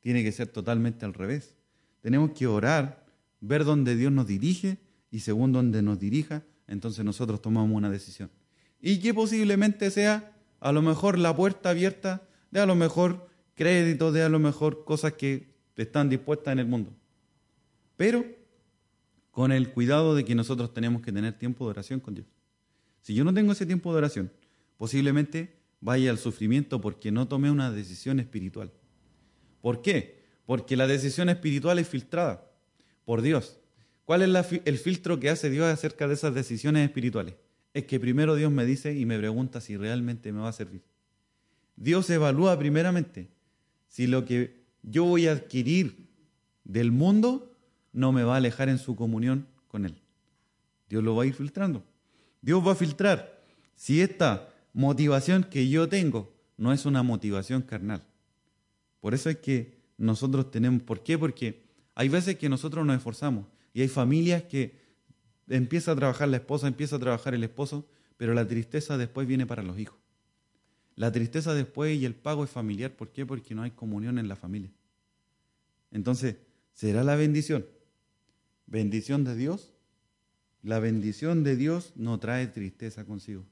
[0.00, 1.54] Tiene que ser totalmente al revés.
[2.02, 3.06] Tenemos que orar,
[3.40, 4.78] ver dónde Dios nos dirige
[5.10, 8.30] y según donde nos dirija, entonces nosotros tomamos una decisión.
[8.86, 14.12] y que posiblemente sea a lo mejor la puerta abierta de a lo mejor crédito,
[14.12, 16.92] de a lo mejor cosas que están dispuestas en el mundo.
[17.96, 18.26] Pero
[19.34, 22.28] con el cuidado de que nosotros tenemos que tener tiempo de oración con Dios.
[23.02, 24.30] Si yo no tengo ese tiempo de oración,
[24.78, 28.70] posiblemente vaya al sufrimiento porque no tomé una decisión espiritual.
[29.60, 30.22] ¿Por qué?
[30.46, 32.48] Porque la decisión espiritual es filtrada
[33.04, 33.58] por Dios.
[34.04, 37.34] ¿Cuál es el filtro que hace Dios acerca de esas decisiones espirituales?
[37.72, 40.82] Es que primero Dios me dice y me pregunta si realmente me va a servir.
[41.74, 43.30] Dios evalúa primeramente
[43.88, 46.06] si lo que yo voy a adquirir
[46.62, 47.50] del mundo
[47.94, 49.94] no me va a alejar en su comunión con Él.
[50.88, 51.82] Dios lo va a ir filtrando.
[52.42, 53.42] Dios va a filtrar
[53.74, 58.02] si esta motivación que yo tengo no es una motivación carnal.
[59.00, 61.16] Por eso es que nosotros tenemos, ¿por qué?
[61.16, 64.78] Porque hay veces que nosotros nos esforzamos y hay familias que
[65.48, 69.46] empieza a trabajar la esposa, empieza a trabajar el esposo, pero la tristeza después viene
[69.46, 69.98] para los hijos.
[70.96, 72.92] La tristeza después y el pago es familiar.
[72.92, 73.26] ¿Por qué?
[73.26, 74.72] Porque no hay comunión en la familia.
[75.90, 76.36] Entonces,
[76.72, 77.66] será la bendición.
[78.74, 79.72] Bendición de Dios.
[80.64, 83.44] La bendición de Dios no trae tristeza consigo.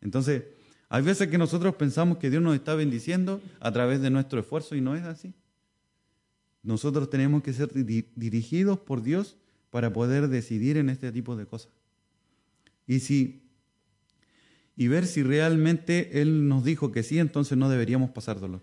[0.00, 0.44] Entonces,
[0.88, 4.76] hay veces que nosotros pensamos que Dios nos está bendiciendo a través de nuestro esfuerzo
[4.76, 5.34] y no es así.
[6.62, 9.36] Nosotros tenemos que ser dirigidos por Dios
[9.68, 11.70] para poder decidir en este tipo de cosas.
[12.86, 13.42] Y si
[14.74, 18.62] y ver si realmente Él nos dijo que sí, entonces no deberíamos pasar dolor.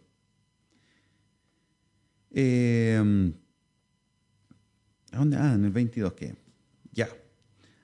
[2.32, 3.32] Eh,
[5.18, 5.38] dónde?
[5.38, 6.36] Ah, en el 22, ¿qué?
[6.94, 7.10] Ya.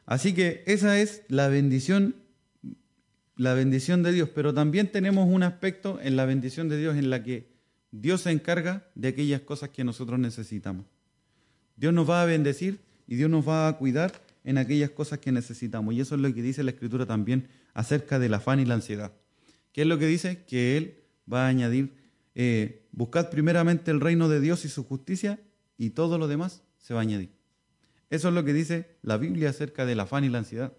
[0.05, 2.15] Así que esa es la bendición,
[3.35, 7.09] la bendición de Dios, pero también tenemos un aspecto en la bendición de Dios en
[7.09, 7.51] la que
[7.91, 10.85] Dios se encarga de aquellas cosas que nosotros necesitamos.
[11.75, 14.11] Dios nos va a bendecir y Dios nos va a cuidar
[14.43, 15.93] en aquellas cosas que necesitamos.
[15.93, 19.11] Y eso es lo que dice la Escritura también acerca del afán y la ansiedad.
[19.73, 20.43] ¿Qué es lo que dice?
[20.45, 21.93] Que Él va a añadir,
[22.33, 25.39] eh, buscad primeramente el reino de Dios y su justicia
[25.77, 27.31] y todo lo demás se va a añadir.
[28.09, 30.71] Eso es lo que dice la Biblia acerca del afán y la ansiedad.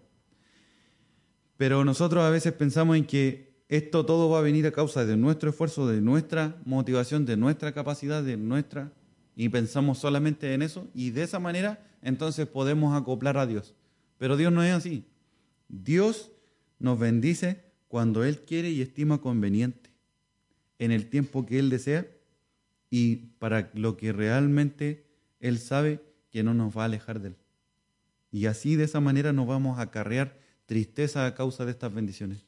[1.55, 5.17] Pero nosotros a veces pensamos en que esto todo va a venir a causa de
[5.17, 8.91] nuestro esfuerzo, de nuestra motivación, de nuestra capacidad, de nuestra...
[9.35, 13.75] Y pensamos solamente en eso y de esa manera entonces podemos acoplar a Dios.
[14.17, 15.05] Pero Dios no es así.
[15.67, 16.31] Dios
[16.79, 19.91] nos bendice cuando Él quiere y estima conveniente,
[20.79, 22.07] en el tiempo que Él desea
[22.89, 25.08] y para lo que realmente
[25.39, 27.35] Él sabe que no nos va a alejar de Él.
[28.31, 32.45] Y así de esa manera nos vamos a acarrear tristeza a causa de estas bendiciones.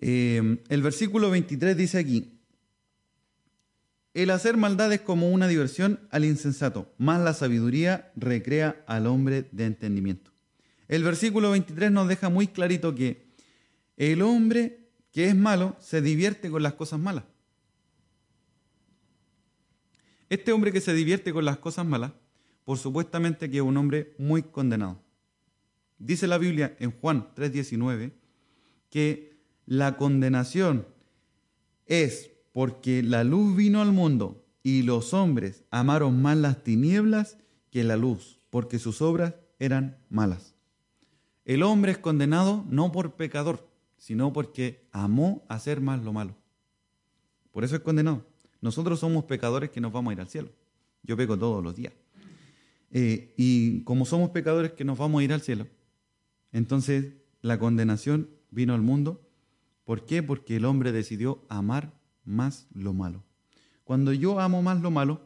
[0.00, 2.34] Eh, el versículo 23 dice aquí,
[4.14, 9.48] el hacer maldad es como una diversión al insensato, más la sabiduría recrea al hombre
[9.50, 10.30] de entendimiento.
[10.86, 13.26] El versículo 23 nos deja muy clarito que
[13.96, 17.24] el hombre que es malo se divierte con las cosas malas.
[20.34, 22.10] Este hombre que se divierte con las cosas malas,
[22.64, 25.00] por supuestamente que es un hombre muy condenado.
[25.96, 28.10] Dice la Biblia en Juan 3:19
[28.90, 30.88] que la condenación
[31.86, 37.38] es porque la luz vino al mundo y los hombres amaron más las tinieblas
[37.70, 40.56] que la luz, porque sus obras eran malas.
[41.44, 46.34] El hombre es condenado no por pecador, sino porque amó hacer más lo malo.
[47.52, 48.33] Por eso es condenado.
[48.64, 50.48] Nosotros somos pecadores que nos vamos a ir al cielo.
[51.02, 51.92] Yo peco todos los días.
[52.90, 55.66] Eh, y como somos pecadores que nos vamos a ir al cielo,
[56.50, 59.20] entonces la condenación vino al mundo.
[59.84, 60.22] ¿Por qué?
[60.22, 61.92] Porque el hombre decidió amar
[62.24, 63.22] más lo malo.
[63.84, 65.20] Cuando yo amo más lo malo,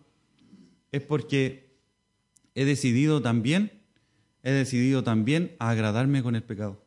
[0.91, 1.79] es porque
[2.57, 3.79] he decidido también
[4.43, 6.83] he decidido también agradarme con el pecado.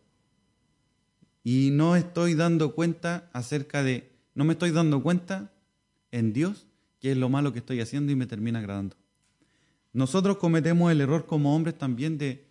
[1.45, 5.53] Y no estoy dando cuenta acerca de, no me estoy dando cuenta
[6.12, 6.67] en Dios
[7.00, 8.95] qué es lo malo que estoy haciendo y me termina agradando.
[9.91, 12.47] Nosotros cometemos el error como hombres también de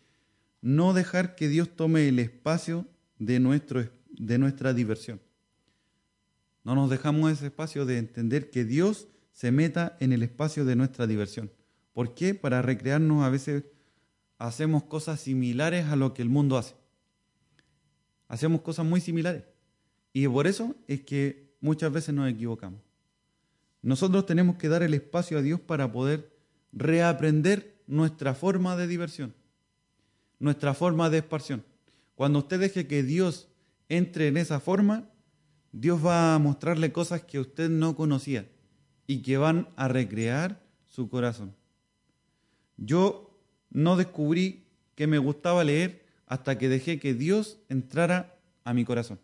[0.61, 2.87] no dejar que Dios tome el espacio
[3.18, 5.20] de, nuestro, de nuestra diversión.
[6.64, 10.77] No nos dejamos ese espacio de entender que Dios se meta en el espacio de
[10.77, 11.51] nuestra diversión.
[11.92, 12.35] ¿Por qué?
[12.35, 13.64] Para recrearnos a veces
[14.37, 16.75] hacemos cosas similares a lo que el mundo hace.
[18.29, 19.44] Hacemos cosas muy similares.
[20.12, 22.81] Y por eso es que muchas veces nos equivocamos.
[23.82, 26.36] Nosotros tenemos que dar el espacio a Dios para poder
[26.72, 29.34] reaprender nuestra forma de diversión,
[30.38, 31.64] nuestra forma de expansión.
[32.14, 33.48] Cuando usted deje que Dios
[33.88, 35.08] entre en esa forma,
[35.72, 38.48] Dios va a mostrarle cosas que usted no conocía
[39.06, 41.54] y que van a recrear su corazón.
[42.76, 43.38] Yo
[43.70, 49.18] no descubrí que me gustaba leer hasta que dejé que Dios entrara a mi corazón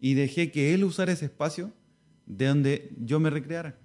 [0.00, 1.72] y dejé que Él usara ese espacio
[2.26, 3.76] de donde yo me recreara.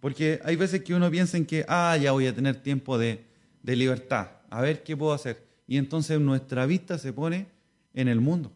[0.00, 3.24] Porque hay veces que uno piensa en que, ah, ya voy a tener tiempo de,
[3.62, 5.46] de libertad, a ver qué puedo hacer.
[5.66, 7.46] Y entonces nuestra vista se pone
[7.94, 8.52] en el mundo.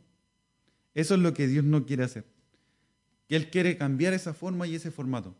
[0.95, 2.27] Eso es lo que Dios no quiere hacer.
[3.29, 5.35] Que Él quiere cambiar esa forma y ese formato.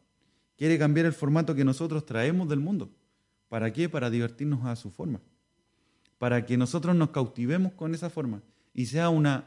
[0.57, 2.91] Quiere cambiar el formato que nosotros traemos del mundo.
[3.49, 3.89] ¿Para qué?
[3.89, 5.21] Para divertirnos a su forma.
[6.19, 8.43] Para que nosotros nos cautivemos con esa forma
[8.75, 9.45] y sea una,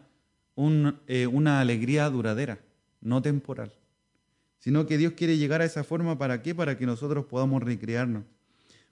[1.07, 2.59] eh, una alegría duradera,
[3.01, 3.73] no temporal.
[4.59, 6.53] Sino que Dios quiere llegar a esa forma ¿para qué?
[6.55, 8.23] Para que nosotros podamos recrearnos.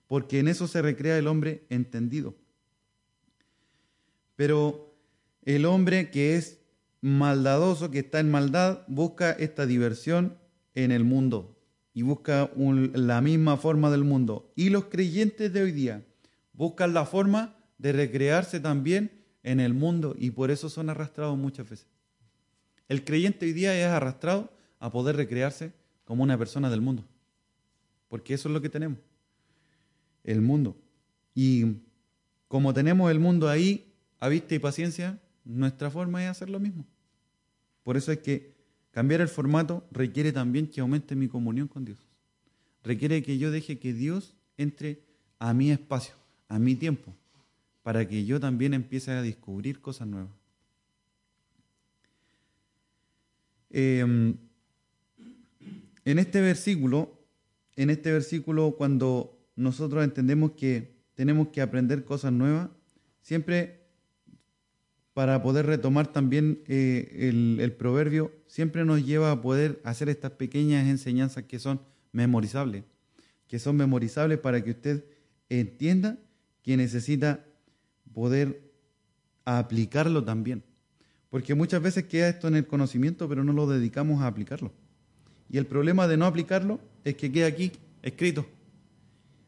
[0.07, 2.35] Porque en eso se recrea el hombre entendido.
[4.35, 4.95] Pero
[5.43, 6.59] el hombre que es
[7.01, 10.37] maldadoso, que está en maldad, busca esta diversión
[10.75, 11.55] en el mundo
[11.93, 14.51] y busca la misma forma del mundo.
[14.55, 16.05] Y los creyentes de hoy día
[16.53, 19.11] buscan la forma de recrearse también
[19.43, 21.87] en el mundo y por eso son arrastrados muchas veces.
[22.89, 25.71] El creyente hoy día es arrastrado a poder recrearse
[26.05, 27.05] como una persona del mundo,
[28.07, 28.97] porque eso es lo que tenemos,
[30.23, 30.75] el mundo.
[31.35, 31.77] Y
[32.47, 36.83] como tenemos el mundo ahí, a vista y paciencia, nuestra forma es hacer lo mismo.
[37.83, 38.55] Por eso es que
[38.89, 41.99] cambiar el formato requiere también que aumente mi comunión con Dios.
[42.83, 45.03] Requiere que yo deje que Dios entre
[45.37, 46.15] a mi espacio,
[46.47, 47.13] a mi tiempo,
[47.83, 50.38] para que yo también empiece a descubrir cosas nuevas.
[53.69, 54.35] Em,
[56.05, 57.19] en este versículo,
[57.75, 62.69] en este versículo, cuando nosotros entendemos que tenemos que aprender cosas nuevas,
[63.21, 63.79] siempre
[65.13, 70.31] para poder retomar también eh, el, el, proverbio, siempre nos lleva a poder hacer estas
[70.31, 72.85] pequeñas enseñanzas que son memorizables,
[73.47, 75.03] que son memorizables para que usted
[75.49, 76.17] entienda
[76.63, 77.45] que necesita
[78.13, 78.71] poder
[79.45, 80.63] aplicarlo también.
[81.29, 84.71] Porque muchas veces queda esto en el conocimiento, pero no lo dedicamos a aplicarlo.
[85.49, 88.47] Y el problema de no aplicarlo es que queda aquí escrito.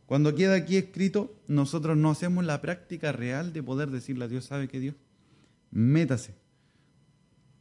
[0.05, 4.45] Cuando queda aquí escrito, nosotros no hacemos la práctica real de poder decirle a Dios,
[4.45, 4.95] ¿sabe que Dios?
[5.71, 6.35] métase,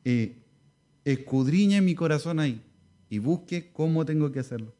[0.04, 0.36] eh,
[1.04, 2.60] escudriñe mi corazón ahí
[3.08, 4.74] y busque cómo tengo que hacerlo.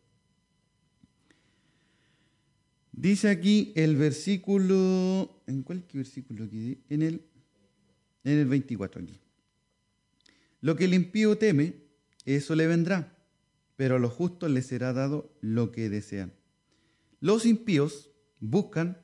[2.92, 6.44] Dice aquí el versículo, ¿en cuál versículo
[6.90, 7.22] En el,
[8.24, 9.18] en el 24 aquí.
[10.61, 11.77] Lo que el impío teme,
[12.25, 13.16] eso le vendrá,
[13.77, 16.33] pero a los justos les será dado lo que desean.
[17.20, 18.99] Los impíos buscan,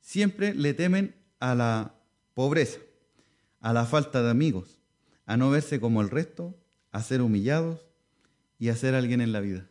[0.00, 1.94] siempre le temen a la
[2.34, 2.80] pobreza
[3.66, 4.78] a la falta de amigos,
[5.24, 6.56] a no verse como el resto,
[6.92, 7.84] a ser humillados
[8.60, 9.68] y a ser alguien en la vida.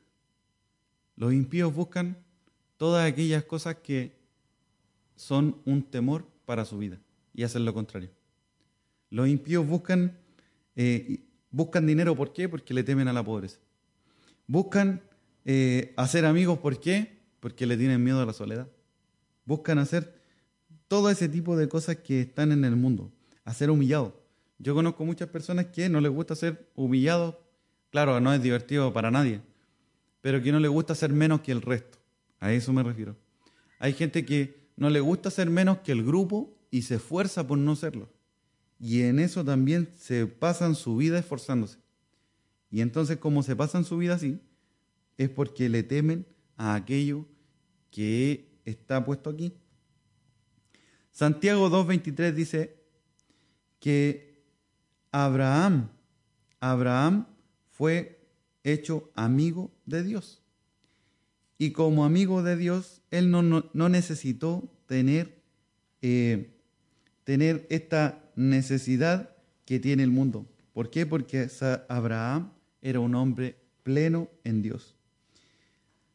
[1.15, 2.17] Los impíos buscan
[2.75, 4.19] todas aquellas cosas que
[5.15, 6.99] son un temor para su vida
[7.33, 8.09] y hacen lo contrario.
[9.09, 10.19] Los impíos buscan,
[10.75, 12.49] eh, buscan dinero, ¿por qué?
[12.49, 13.59] Porque le temen a la pobreza.
[14.47, 15.01] Buscan
[15.45, 17.19] eh, hacer amigos, ¿por qué?
[17.39, 18.67] Porque le tienen miedo a la soledad.
[19.45, 20.21] Buscan hacer
[20.87, 23.11] todo ese tipo de cosas que están en el mundo
[23.43, 24.21] a ser humillado.
[24.57, 27.35] Yo conozco muchas personas que no les gusta ser humillados.
[27.89, 29.41] Claro, no es divertido para nadie,
[30.21, 31.97] pero que no les gusta ser menos que el resto.
[32.39, 33.15] A eso me refiero.
[33.79, 37.57] Hay gente que no le gusta ser menos que el grupo y se esfuerza por
[37.57, 38.09] no serlo.
[38.79, 41.79] Y en eso también se pasan su vida esforzándose.
[42.69, 44.39] Y entonces, como se pasan su vida así,
[45.17, 46.25] es porque le temen
[46.57, 47.25] a aquello
[47.89, 49.53] que está puesto aquí.
[51.11, 52.85] Santiago 2.23 dice,
[53.85, 54.43] que
[55.11, 55.91] Abraham,
[56.59, 57.27] Abraham
[57.69, 58.27] fue
[58.63, 60.41] hecho amigo de Dios.
[61.59, 65.43] Y como amigo de Dios, él no, no, necesitó tener,
[66.01, 66.54] eh,
[67.25, 69.35] tener esta necesidad
[69.65, 70.47] que tiene el mundo.
[70.71, 71.05] ¿Por qué?
[71.05, 71.49] Porque
[71.89, 74.95] Abraham era un hombre pleno en Dios.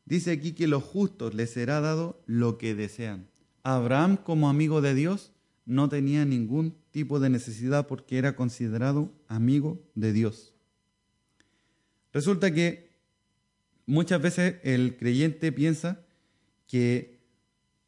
[0.06, 3.28] Dice aquí que los justos les será dado lo que desean.
[3.62, 5.32] Abraham como amigo de Dios
[5.66, 10.54] no tenía ningún tipo de necesidad porque era considerado amigo de Dios.
[12.12, 12.90] Resulta que
[13.86, 16.00] muchas veces el creyente piensa
[16.66, 17.20] que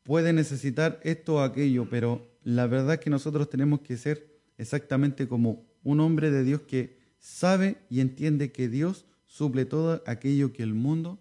[0.02, 5.64] puede necesitar esto o aquello, pero la verdad que nosotros tenemos que ser exactamente como
[5.82, 10.74] un hombre de Dios que sabe y entiende que Dios suple todo aquello que el
[10.74, 11.18] mundo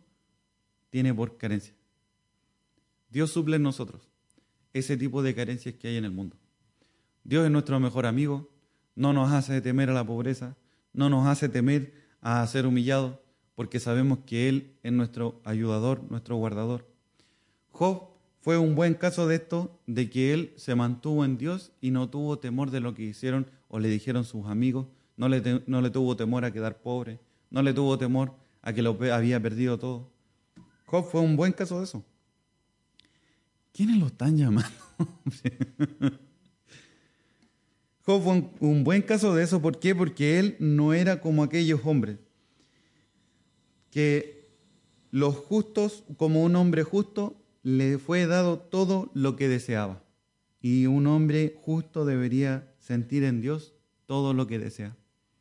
[0.89, 1.73] tiene por carencia.
[3.09, 4.09] Dios suple en nosotros
[4.73, 6.37] ese tipo de carencias que hay en el mundo.
[7.23, 8.49] Dios es nuestro mejor amigo,
[8.95, 10.55] no nos hace temer a la pobreza,
[10.93, 13.19] no nos hace temer a ser humillados,
[13.55, 16.87] porque sabemos que Él es nuestro ayudador, nuestro guardador.
[17.69, 18.10] Job
[18.41, 22.09] fue un buen caso de esto, de que él se mantuvo en Dios y no
[22.09, 25.91] tuvo temor de lo que hicieron o le dijeron sus amigos, no le, no le
[25.91, 27.19] tuvo temor a quedar pobre,
[27.51, 28.33] no le tuvo temor
[28.63, 30.09] a que lo había perdido todo.
[30.85, 32.03] Job fue un buen caso de eso.
[33.71, 34.69] ¿Quiénes lo están llamando?
[38.03, 39.61] Job fue un, buen caso de eso.
[39.61, 39.93] ¿Por qué?
[39.93, 42.17] Porque él no era como aquellos hombres
[43.91, 44.49] que
[45.11, 50.03] los justos, como un hombre justo, le fue dado todo lo que deseaba.
[50.61, 53.73] Y un hombre justo debería sentir en Dios
[54.05, 54.95] todo lo que desea.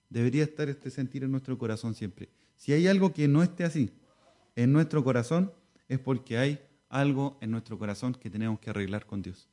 [0.08, 2.30] Debería estar este sentir en nuestro corazón siempre.
[2.56, 3.90] Si hay algo que no esté así
[4.56, 5.52] en nuestro corazón,
[5.88, 9.48] es porque hay algo en nuestro corazón que tenemos que arreglar con Dios.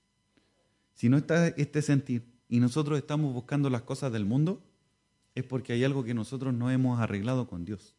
[0.94, 4.64] Si no está este sentir y nosotros estamos buscando las cosas del mundo,
[5.36, 7.94] es porque hay algo que nosotros no hemos arreglado con Dios.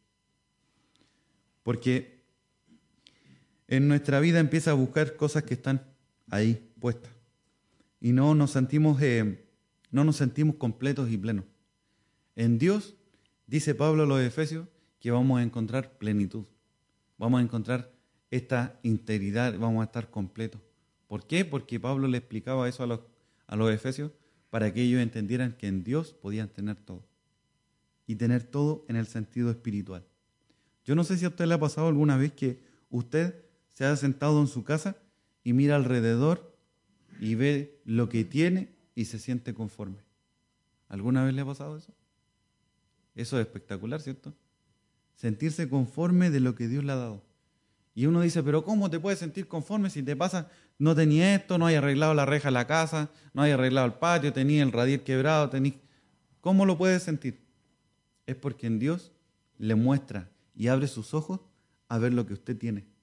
[1.63, 2.18] Porque
[3.69, 5.83] en nuestra vida empieza a buscar cosas que están
[6.29, 7.11] ahí puestas
[8.01, 9.45] y no nos sentimos eh,
[9.91, 11.45] no nos sentimos completos y plenos.
[12.35, 12.95] En Dios
[13.47, 14.67] dice Pablo a los Efesios
[14.99, 16.45] que vamos a encontrar plenitud,
[17.17, 17.91] vamos a encontrar
[18.31, 20.61] esta integridad, vamos a estar completos.
[21.07, 21.45] ¿Por qué?
[21.45, 23.01] Porque Pablo le explicaba eso a los,
[23.47, 24.11] a los Efesios
[24.49, 27.03] para que ellos entendieran que en Dios podían tener todo
[28.07, 30.03] y tener todo en el sentido espiritual.
[30.85, 33.48] Yo no sé si a usted le ha pasado alguna vez que usted
[33.79, 34.97] se ha sentado en su casa
[35.41, 36.53] y mira alrededor
[37.21, 40.03] y ve lo que tiene y se siente conforme.
[40.89, 41.93] ¿Alguna vez le ha pasado eso?
[43.15, 44.33] Eso es espectacular, ¿cierto?
[45.15, 47.23] Sentirse conforme de lo que Dios le ha dado.
[47.95, 51.57] Y uno dice, pero ¿cómo te puedes sentir conforme si te pasa, no tenía esto,
[51.57, 54.73] no hay arreglado la reja de la casa, no hay arreglado el patio, tenía el
[54.73, 55.75] radier quebrado, tenía...
[56.41, 57.39] ¿Cómo lo puedes sentir?
[58.25, 59.13] Es porque en Dios
[59.57, 61.39] le muestra y abre sus ojos
[61.87, 62.98] a ver lo que usted tiene.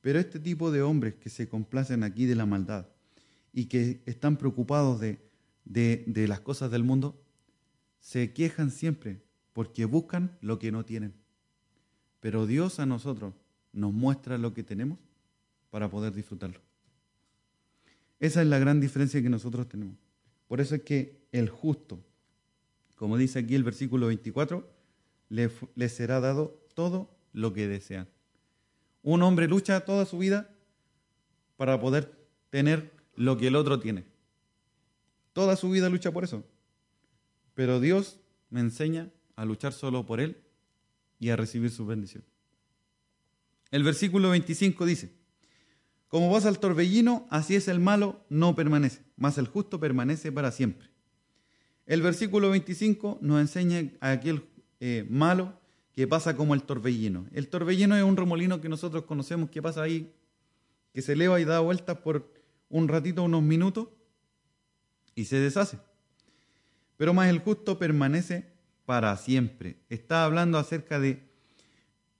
[0.00, 2.86] Pero este tipo de hombres que se complacen aquí de la maldad
[3.52, 5.18] y que están preocupados de,
[5.64, 7.20] de las cosas del mundo,
[7.98, 9.20] se quejan siempre
[9.52, 11.14] porque buscan lo que no tienen.
[12.20, 13.34] Pero Dios a nosotros
[13.72, 14.98] nos muestra lo que tenemos
[15.70, 16.60] para poder disfrutarlo.
[18.20, 19.96] Esa es la gran diferencia que nosotros tenemos.
[20.46, 22.02] Por eso es que el justo,
[22.96, 24.68] como dice aquí el versículo 24,
[25.28, 28.08] le, le será dado todo lo que desean.
[29.02, 30.50] Un hombre lucha toda su vida
[31.56, 32.16] para poder
[32.50, 34.04] tener lo que el otro tiene.
[35.32, 36.44] Toda su vida lucha por eso.
[37.54, 38.18] Pero Dios
[38.50, 40.36] me enseña a luchar solo por Él
[41.18, 42.24] y a recibir su bendición.
[43.70, 45.12] El versículo 25 dice,
[46.08, 50.50] como pasa el torbellino, así es el malo, no permanece, mas el justo permanece para
[50.50, 50.88] siempre.
[51.84, 54.44] El versículo 25 nos enseña a aquel
[54.80, 55.58] eh, malo
[55.98, 57.26] que pasa como el torbellino.
[57.32, 60.14] El torbellino es un remolino que nosotros conocemos que pasa ahí,
[60.94, 62.32] que se eleva y da vueltas por
[62.68, 63.88] un ratito, unos minutos,
[65.16, 65.76] y se deshace.
[66.96, 68.44] Pero más el justo permanece
[68.86, 69.74] para siempre.
[69.88, 71.20] Está hablando acerca de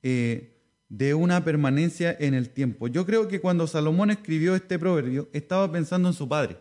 [0.02, 2.88] eh, de una permanencia en el tiempo.
[2.88, 6.58] Yo creo que cuando Salomón escribió este proverbio estaba pensando en su padre.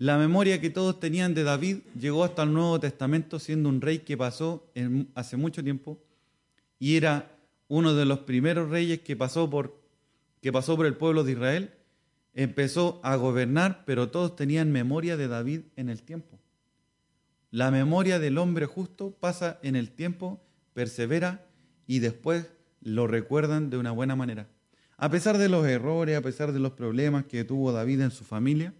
[0.00, 3.98] La memoria que todos tenían de David llegó hasta el Nuevo Testamento siendo un rey
[3.98, 4.72] que pasó
[5.14, 6.02] hace mucho tiempo
[6.78, 7.36] y era
[7.68, 9.76] uno de los primeros reyes que pasó por
[10.40, 11.74] el pueblo de Israel.
[12.32, 16.38] Empezó a gobernar, pero todos tenían memoria de David en el tiempo.
[17.50, 20.40] La memoria del hombre justo pasa en el tiempo,
[20.72, 21.44] persevera
[21.86, 24.48] y después lo recuerdan de una buena manera.
[24.96, 28.24] A pesar de los errores, a pesar de los problemas que tuvo David en su
[28.24, 28.72] familia,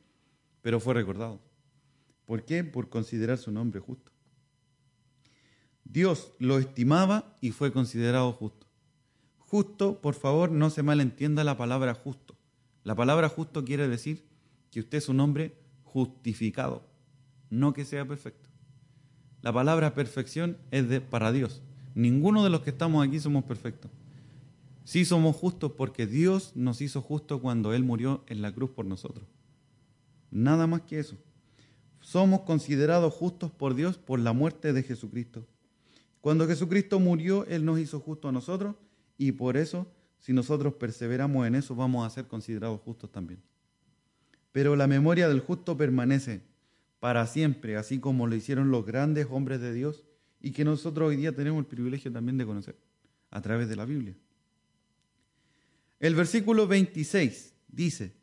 [0.63, 1.41] pero fue recordado.
[2.27, 2.65] ¿Por qué?
[2.65, 4.13] Por considerar su nombre justo.
[5.85, 8.67] Dios lo estimaba y fue considerado justo.
[9.39, 12.37] Justo, por favor, no se malentienda la palabra justo.
[12.85, 14.25] La palabra justo quiere decir
[14.71, 16.87] que usted es un hombre justificado,
[17.51, 18.49] no que sea perfecto.
[19.43, 21.63] La palabra perfección es de, para Dios.
[21.95, 23.91] Ninguno de los que estamos aquí somos perfectos.
[24.85, 28.87] Sí somos justos porque Dios nos hizo justos cuando Él murió en la cruz por
[28.87, 29.27] nosotros.
[30.31, 31.17] Nada más que eso.
[32.01, 35.47] Somos considerados justos por Dios por la muerte de Jesucristo.
[36.21, 38.77] Cuando Jesucristo murió, Él nos hizo justos a nosotros
[39.19, 39.87] y por eso,
[40.19, 43.41] si nosotros perseveramos en eso, vamos a ser considerados justos también.
[44.53, 46.43] Pero la memoria del justo permanece
[46.99, 50.05] para siempre, así como lo hicieron los grandes hombres de Dios
[50.41, 52.77] y que nosotros hoy día tenemos el privilegio también de conocer
[53.31, 54.17] a través de la Biblia.
[55.99, 58.15] El versículo 26 dice,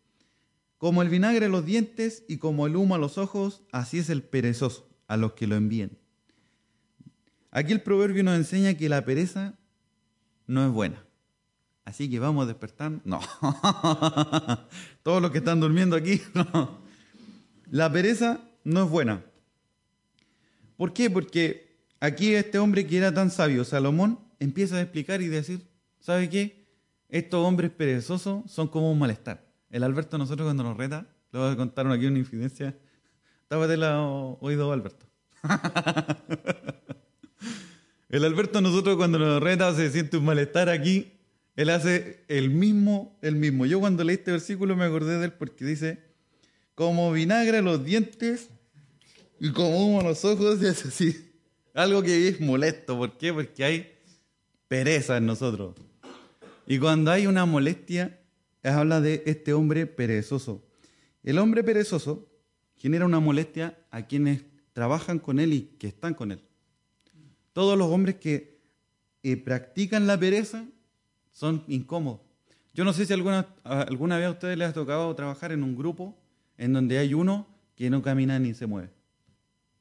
[0.77, 4.09] como el vinagre a los dientes y como el humo a los ojos, así es
[4.09, 5.97] el perezoso a los que lo envíen.
[7.51, 9.57] Aquí el proverbio nos enseña que la pereza
[10.45, 11.03] no es buena.
[11.85, 13.01] así que vamos despertando.
[13.05, 13.19] No.
[15.03, 16.79] Todos los que están durmiendo aquí, no.
[17.71, 19.23] La pereza no es buena.
[20.75, 21.09] ¿Por qué?
[21.09, 25.67] Porque aquí este hombre que era tan sabio, Salomón, empieza a explicar y decir,
[25.99, 26.67] ¿sabe qué?
[27.09, 29.46] Estos hombres perezosos son como un malestar.
[29.69, 32.77] El Alberto, nosotros cuando nos reta, le voy a contar aquí una infidencia.
[33.47, 35.05] Tápate la oído, Alberto.
[38.09, 41.13] el Alberto, nosotros cuando nos reta, se siente un malestar aquí.
[41.55, 43.65] Él hace el mismo, el mismo.
[43.65, 46.03] Yo cuando leí este versículo me acordé de él porque dice,
[46.75, 48.49] como vinagre los dientes
[49.39, 51.31] y como humo los ojos, y es así.
[51.73, 52.97] Algo que es molesto.
[52.97, 53.33] ¿Por qué?
[53.33, 53.93] Porque hay
[54.67, 55.75] pereza en nosotros.
[56.65, 58.19] Y cuando hay una molestia,
[58.63, 60.65] habla de este hombre perezoso.
[61.23, 62.29] El hombre perezoso
[62.75, 64.43] genera una molestia a quienes
[64.73, 66.41] trabajan con él y que están con él.
[67.53, 68.61] Todos los hombres que
[69.23, 70.65] eh, practican la pereza
[71.31, 72.21] son incómodos.
[72.73, 75.75] Yo no sé si alguna, alguna vez a ustedes les ha tocado trabajar en un
[75.75, 76.15] grupo
[76.57, 78.91] en donde hay uno que no camina ni se mueve.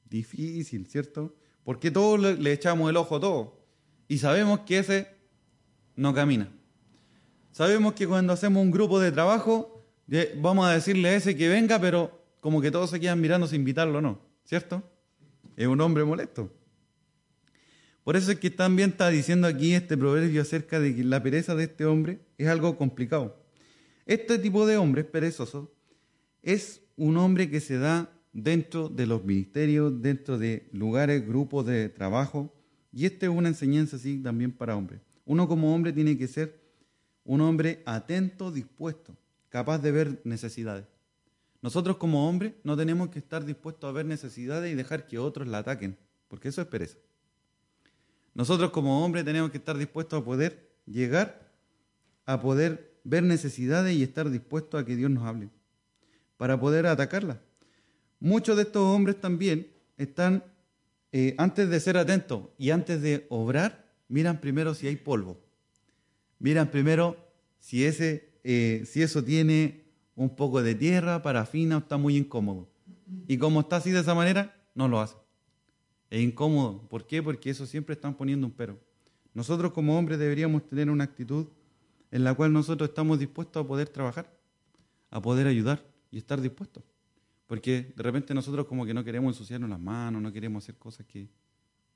[0.04, 1.34] Difícil, ¿cierto?
[1.64, 3.66] Porque todos le, echamos el ojo a todo.
[4.08, 5.08] Y sabemos que ese
[5.96, 6.48] no camina.
[7.56, 9.82] Sabemos que cuando hacemos un grupo de trabajo,
[10.42, 13.60] vamos a decirle a ese que venga, pero como que todos se quedan mirando sin
[13.60, 14.82] invitarlo o no, ¿cierto?
[15.56, 16.52] Es un hombre molesto.
[18.04, 21.54] Por eso es que también está diciendo aquí este proverbio acerca de que la pereza
[21.54, 23.42] de este hombre es algo complicado.
[24.04, 25.70] Este tipo de hombres perezosos
[26.42, 31.88] es un hombre que se da dentro de los ministerios, dentro de lugares, grupos de
[31.88, 32.54] trabajo,
[32.92, 35.00] y esta es una enseñanza así también para hombres.
[35.24, 36.65] Uno como hombre tiene que ser
[37.26, 39.16] un hombre atento, dispuesto,
[39.48, 40.86] capaz de ver necesidades.
[41.60, 45.48] Nosotros como hombres no tenemos que estar dispuestos a ver necesidades y dejar que otros
[45.48, 45.96] la ataquen,
[46.28, 46.98] porque eso es pereza.
[48.34, 51.46] Nosotros como hombres tenemos que estar dispuestos a poder llegar
[52.26, 55.48] a poder ver necesidades y estar dispuestos a que Dios nos hable,
[56.36, 57.38] para poder atacarlas.
[58.18, 60.42] Muchos de estos hombres también están,
[61.12, 65.45] eh, antes de ser atentos y antes de obrar, miran primero si hay polvo
[66.38, 67.16] miran primero
[67.58, 69.84] si, ese, eh, si eso tiene
[70.14, 72.68] un poco de tierra, parafina o está muy incómodo.
[73.28, 75.16] Y como está así de esa manera, no lo hace.
[76.10, 76.88] Es incómodo.
[76.88, 77.22] ¿Por qué?
[77.22, 78.78] Porque eso siempre están poniendo un pero.
[79.34, 81.46] Nosotros como hombres deberíamos tener una actitud
[82.10, 84.32] en la cual nosotros estamos dispuestos a poder trabajar,
[85.10, 86.82] a poder ayudar y estar dispuestos.
[87.46, 91.06] Porque de repente nosotros como que no queremos ensuciarnos las manos, no queremos hacer cosas
[91.06, 91.28] que...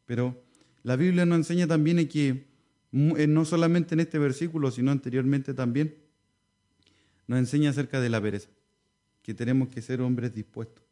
[0.05, 0.43] Pero
[0.82, 2.50] la Biblia nos enseña también que
[2.93, 5.97] no solamente en este versículo, sino anteriormente también,
[7.26, 8.49] nos enseña acerca de la pereza,
[9.22, 10.84] que tenemos que ser hombres dispuestos.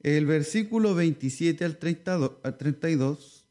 [0.00, 3.46] El versículo 27 al 32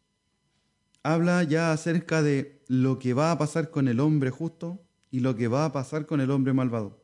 [1.01, 5.36] habla ya acerca de lo que va a pasar con el hombre justo y lo
[5.36, 7.03] que va a pasar con el hombre malvado.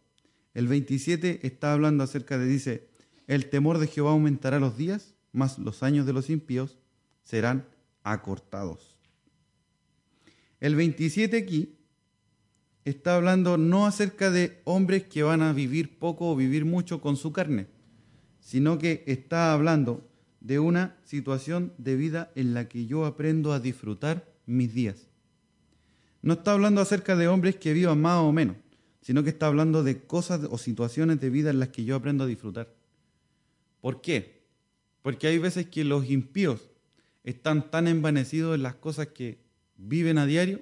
[0.54, 2.90] El 27 está hablando acerca de, dice,
[3.28, 6.78] el temor de Jehová aumentará los días, mas los años de los impíos
[7.24, 7.68] serán
[8.04, 8.99] acortados.
[10.60, 11.76] El 27 aquí
[12.84, 17.16] está hablando no acerca de hombres que van a vivir poco o vivir mucho con
[17.16, 17.68] su carne,
[18.40, 20.10] sino que está hablando
[20.42, 25.08] de una situación de vida en la que yo aprendo a disfrutar mis días.
[26.22, 28.58] No está hablando acerca de hombres que vivan más o menos,
[29.02, 32.26] sino que está hablando de cosas o situaciones de vida en las que yo aprendo
[32.26, 32.74] a disfrutar.
[33.80, 34.44] ¿Por qué?
[35.02, 36.70] Porque hay veces que los impíos
[37.24, 39.49] están tan envanecidos en las cosas que
[39.80, 40.62] viven a diario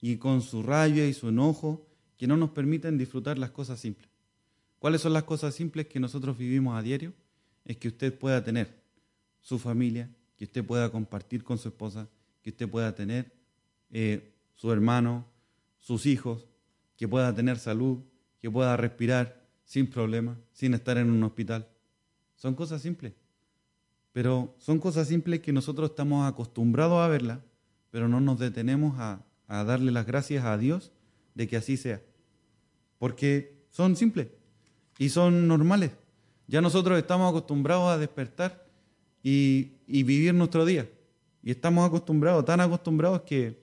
[0.00, 1.86] y con su rabia y su enojo
[2.16, 4.08] que no nos permiten disfrutar las cosas simples.
[4.78, 7.12] ¿Cuáles son las cosas simples que nosotros vivimos a diario?
[7.64, 8.82] Es que usted pueda tener
[9.40, 12.08] su familia, que usted pueda compartir con su esposa,
[12.42, 13.32] que usted pueda tener
[13.90, 15.26] eh, su hermano,
[15.78, 16.46] sus hijos,
[16.96, 18.00] que pueda tener salud,
[18.40, 21.68] que pueda respirar sin problema, sin estar en un hospital.
[22.36, 23.14] Son cosas simples,
[24.12, 27.38] pero son cosas simples que nosotros estamos acostumbrados a verlas
[27.92, 30.92] pero no nos detenemos a, darle las gracias a Dios
[31.34, 32.00] de que así sea.
[32.98, 34.28] Porque son simples
[34.98, 35.90] y son normales.
[36.48, 38.66] Ya nosotros estamos acostumbrados a despertar
[39.22, 40.88] y, vivir nuestro día.
[41.42, 43.62] Y estamos acostumbrados, tan acostumbrados que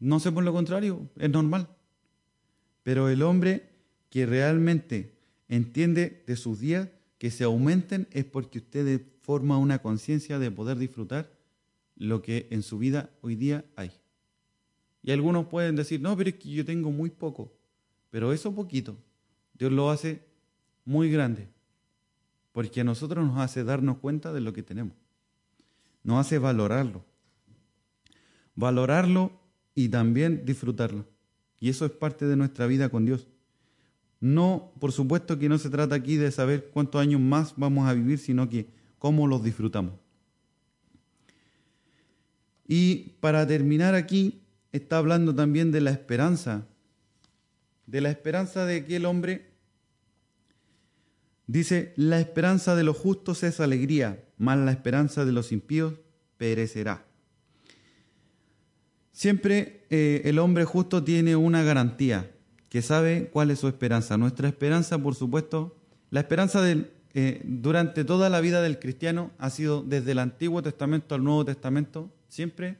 [0.00, 1.68] no sé por lo contrario, es normal.
[2.82, 3.70] Pero el hombre
[4.08, 5.14] que realmente
[5.48, 10.78] entiende de sus días que se aumenten es porque usted forma una conciencia de poder
[10.78, 11.30] disfrutar
[12.00, 13.92] lo que en su vida hoy día hay.
[15.02, 17.52] Y algunos pueden decir, no, pero es que yo tengo muy poco.
[18.10, 18.96] Pero eso poquito,
[19.52, 20.24] Dios lo hace
[20.86, 21.48] muy grande.
[22.52, 24.94] Porque a nosotros nos hace darnos cuenta de lo que tenemos.
[26.02, 27.04] Nos hace valorarlo.
[28.54, 29.38] Valorarlo
[29.74, 31.06] y también disfrutarlo.
[31.60, 33.28] Y eso es parte de nuestra vida con Dios.
[34.20, 37.92] No, por supuesto que no se trata aquí de saber cuántos años más vamos a
[37.92, 39.99] vivir, sino que cómo los disfrutamos.
[42.72, 46.68] Y para terminar aquí, está hablando también de la esperanza,
[47.86, 49.50] de la esperanza de que el hombre
[51.48, 55.94] dice, la esperanza de los justos es alegría, mas la esperanza de los impíos
[56.36, 57.04] perecerá.
[59.10, 62.30] Siempre eh, el hombre justo tiene una garantía,
[62.68, 64.16] que sabe cuál es su esperanza.
[64.16, 65.76] Nuestra esperanza, por supuesto,
[66.10, 66.62] la esperanza
[67.14, 71.44] eh, durante toda la vida del cristiano ha sido desde el Antiguo Testamento al Nuevo
[71.44, 72.78] Testamento, siempre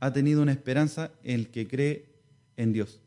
[0.00, 2.16] ha tenido una esperanza en el que cree
[2.56, 3.00] en Dios.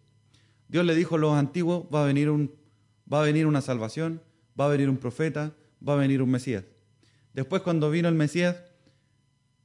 [0.69, 2.53] Dios le dijo a los antiguos, va a venir, un,
[3.11, 4.21] va a venir una salvación,
[4.57, 5.53] va a venir un profeta,
[5.85, 6.63] va a venir un Mesías.
[7.33, 8.63] Después cuando vino el Mesías,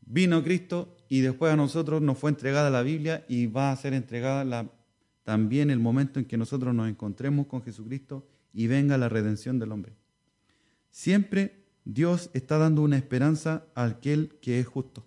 [0.00, 3.94] vino Cristo y después a nosotros nos fue entregada la Biblia y va a ser
[3.94, 4.70] entregada
[5.22, 9.72] también el momento en que nosotros nos encontremos con Jesucristo y venga la redención del
[9.72, 9.92] hombre.
[10.90, 15.04] Siempre Dios está dando una esperanza a aquel que es justo,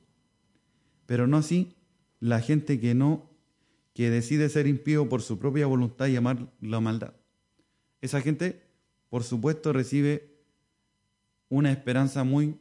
[1.07, 1.73] pero no así
[2.19, 3.27] la gente que no,
[3.93, 7.13] que decide ser impío por su propia voluntad y amar la maldad.
[8.01, 8.61] Esa gente,
[9.09, 10.37] por supuesto, recibe
[11.49, 12.59] una esperanza muy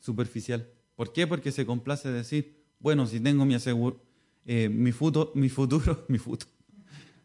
[0.00, 0.66] superficial.
[0.96, 1.26] ¿Por qué?
[1.26, 4.00] Porque se complace decir, bueno, si tengo mi aseguro,
[4.46, 6.50] eh, mi, futuro, mi futuro, mi futuro,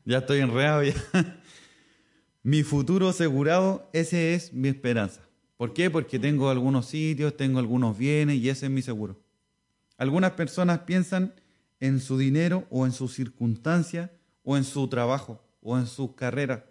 [0.03, 0.95] ya estoy enredado ya.
[2.43, 5.21] mi futuro asegurado, ese es mi esperanza.
[5.57, 5.89] ¿Por qué?
[5.89, 9.26] Porque tengo algunos sitios, tengo algunos bienes y ese es mi seguro.
[9.97, 11.33] Algunas personas piensan
[11.79, 14.11] en su dinero o en sus circunstancias
[14.43, 16.65] o en su trabajo o en su carrera,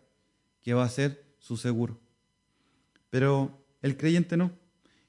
[0.63, 2.01] que va a ser su seguro.
[3.11, 4.53] Pero el creyente no.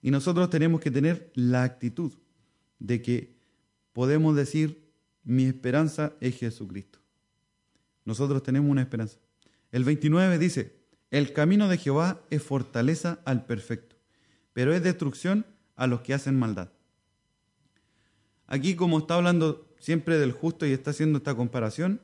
[0.01, 2.13] Y nosotros tenemos que tener la actitud
[2.79, 3.37] de que
[3.93, 4.91] podemos decir,
[5.23, 6.99] mi esperanza es Jesucristo.
[8.05, 9.17] Nosotros tenemos una esperanza.
[9.71, 10.77] El 29 dice,
[11.11, 13.95] el camino de Jehová es fortaleza al perfecto,
[14.53, 15.45] pero es destrucción
[15.75, 16.69] a los que hacen maldad.
[18.47, 22.01] Aquí como está hablando siempre del justo y está haciendo esta comparación,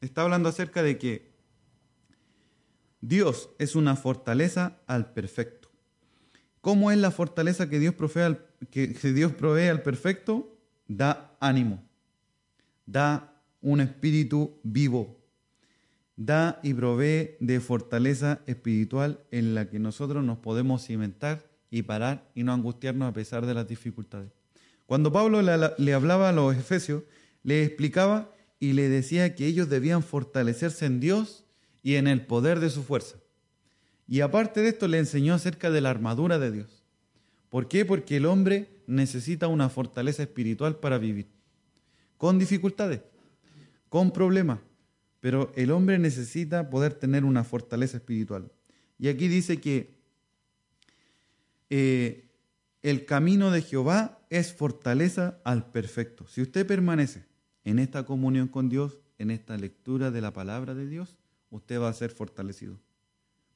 [0.00, 1.32] está hablando acerca de que
[3.00, 5.70] Dios es una fortaleza al perfecto.
[6.60, 10.56] ¿Cómo es la fortaleza que Dios provee al, que Dios provee al perfecto?
[10.86, 11.82] Da ánimo,
[12.86, 15.18] da un espíritu vivo,
[16.16, 22.30] da y provee de fortaleza espiritual en la que nosotros nos podemos cimentar y parar
[22.34, 24.41] y no angustiarnos a pesar de las dificultades.
[24.92, 27.04] Cuando Pablo le, hablaba a los efesios,
[27.44, 28.30] le explicaba
[28.60, 31.46] y le decía que ellos debían fortalecerse en Dios
[31.82, 33.16] y en el poder de su fuerza.
[34.06, 36.84] Y aparte de esto le enseñó acerca de la armadura de Dios.
[37.48, 37.86] ¿Por qué?
[37.86, 41.28] Porque el hombre necesita una fortaleza espiritual para vivir.
[42.18, 43.00] Con dificultades,
[43.88, 44.58] con problemas,
[45.20, 48.52] pero el hombre necesita poder tener una fortaleza espiritual.
[48.98, 49.94] Y aquí dice que
[51.70, 52.28] eh,
[52.82, 56.26] el camino de Jehová es fortaleza al perfecto.
[56.26, 57.24] Si usted permanece
[57.64, 61.16] en esta comunión con Dios, en esta lectura de la palabra de Dios,
[61.50, 62.78] usted va a ser fortalecido.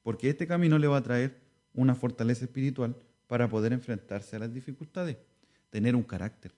[0.01, 1.41] Porque este camino le va a traer
[1.73, 2.95] una fortaleza espiritual
[3.27, 5.17] para poder enfrentarse a las dificultades,
[5.69, 6.53] tener un carácter,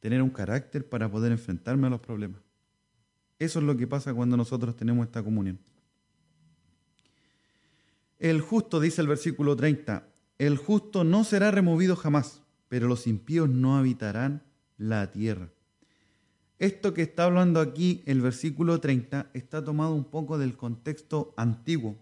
[0.00, 2.40] tener un carácter para poder enfrentarme a los problemas.
[3.38, 5.60] Eso es lo que pasa cuando nosotros tenemos esta comunión.
[8.18, 10.11] El justo, dice el versículo 30,
[10.46, 14.42] el justo no será removido jamás, pero los impíos no habitarán
[14.76, 15.50] la tierra.
[16.58, 21.96] Esto que está hablando aquí, el versículo 30, está tomado un poco del contexto antiguo,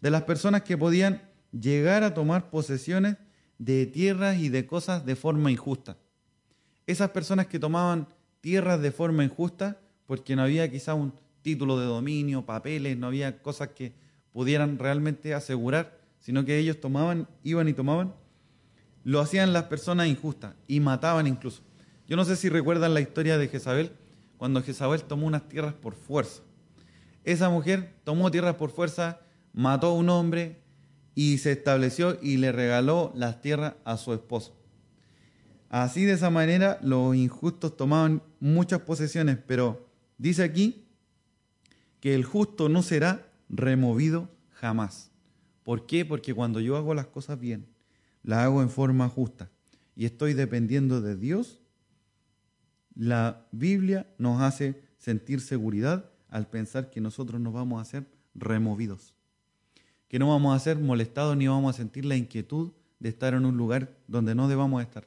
[0.00, 1.20] de las personas que podían
[1.52, 3.18] llegar a tomar posesiones
[3.58, 5.98] de tierras y de cosas de forma injusta.
[6.86, 8.08] Esas personas que tomaban
[8.40, 11.12] tierras de forma injusta, porque no había quizá un
[11.42, 13.92] título de dominio, papeles, no había cosas que
[14.32, 18.14] pudieran realmente asegurar sino que ellos tomaban, iban y tomaban,
[19.04, 21.62] lo hacían las personas injustas y mataban incluso.
[22.08, 23.92] Yo no sé si recuerdan la historia de Jezabel,
[24.38, 26.42] cuando Jezabel tomó unas tierras por fuerza.
[27.24, 29.20] Esa mujer tomó tierras por fuerza,
[29.52, 30.60] mató a un hombre
[31.14, 34.56] y se estableció y le regaló las tierras a su esposo.
[35.68, 40.84] Así de esa manera los injustos tomaban muchas posesiones, pero dice aquí
[42.00, 45.11] que el justo no será removido jamás.
[45.64, 46.04] ¿Por qué?
[46.04, 47.66] Porque cuando yo hago las cosas bien,
[48.22, 49.50] las hago en forma justa
[49.94, 51.60] y estoy dependiendo de Dios,
[52.94, 59.14] la Biblia nos hace sentir seguridad al pensar que nosotros no vamos a ser removidos,
[60.08, 63.44] que no vamos a ser molestados ni vamos a sentir la inquietud de estar en
[63.44, 65.06] un lugar donde no debamos estar.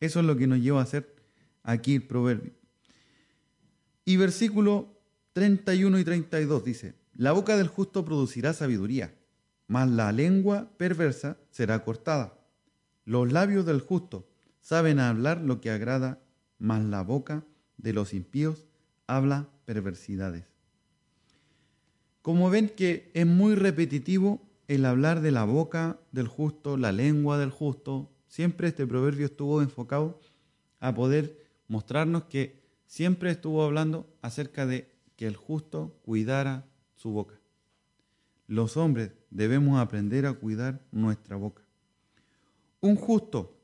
[0.00, 1.14] Eso es lo que nos lleva a hacer
[1.62, 2.52] aquí el proverbio.
[4.04, 4.88] Y versículo
[5.32, 9.14] 31 y 32 dice, la boca del justo producirá sabiduría,
[9.72, 12.34] mas la lengua perversa será cortada.
[13.06, 14.28] Los labios del justo
[14.60, 16.20] saben hablar lo que agrada,
[16.58, 17.46] mas la boca
[17.78, 18.66] de los impíos
[19.06, 20.44] habla perversidades.
[22.20, 27.38] Como ven que es muy repetitivo el hablar de la boca del justo, la lengua
[27.38, 30.20] del justo, siempre este proverbio estuvo enfocado
[30.80, 37.40] a poder mostrarnos que siempre estuvo hablando acerca de que el justo cuidara su boca.
[38.46, 41.62] Los hombres debemos aprender a cuidar nuestra boca.
[42.80, 43.58] Un justo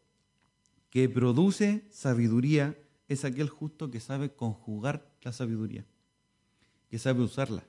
[0.90, 2.76] que produce sabiduría
[3.08, 5.84] es aquel justo que sabe conjugar la sabiduría,
[6.90, 7.64] que sabe usarla,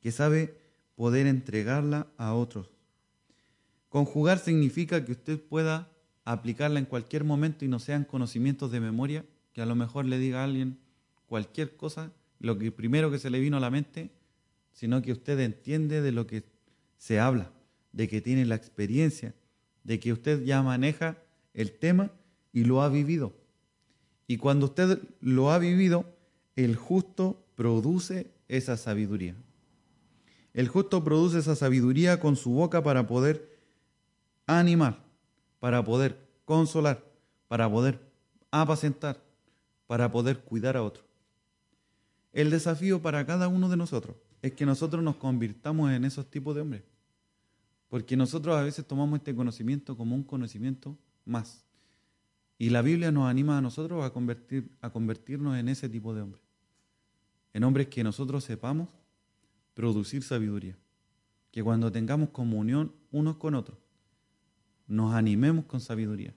[0.00, 0.58] que sabe
[0.96, 2.70] poder entregarla a otros.
[3.88, 5.90] Conjugar significa que usted pueda
[6.24, 10.18] aplicarla en cualquier momento y no sean conocimientos de memoria, que a lo mejor le
[10.18, 10.78] diga a alguien
[11.26, 14.10] cualquier cosa, lo que primero que se le vino a la mente,
[14.72, 16.44] sino que usted entiende de lo que
[17.00, 17.50] se habla,
[17.92, 19.34] de que tiene la experiencia,
[19.84, 21.16] de que usted ya maneja
[21.54, 22.12] el tema
[22.52, 23.32] y lo ha vivido.
[24.26, 26.04] Y cuando usted lo ha vivido,
[26.56, 29.34] el justo produce esa sabiduría.
[30.52, 33.48] El justo produce esa sabiduría con su boca para poder
[34.46, 35.02] animar,
[35.58, 37.02] para poder consolar,
[37.48, 37.98] para poder
[38.50, 39.22] apacentar,
[39.86, 41.09] para poder cuidar a otro.
[42.32, 46.54] El desafío para cada uno de nosotros es que nosotros nos convirtamos en esos tipos
[46.54, 46.82] de hombres.
[47.88, 51.64] Porque nosotros a veces tomamos este conocimiento como un conocimiento más.
[52.56, 56.22] Y la Biblia nos anima a nosotros a, convertir, a convertirnos en ese tipo de
[56.22, 56.42] hombres.
[57.52, 58.88] En hombres que nosotros sepamos
[59.74, 60.78] producir sabiduría.
[61.50, 63.78] Que cuando tengamos comunión unos con otros,
[64.86, 66.32] nos animemos con sabiduría.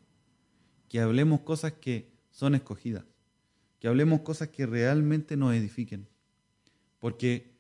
[0.89, 3.05] Que hablemos cosas que son escogidas.
[3.84, 6.07] Que hablemos cosas que realmente nos edifiquen.
[6.99, 7.51] Porque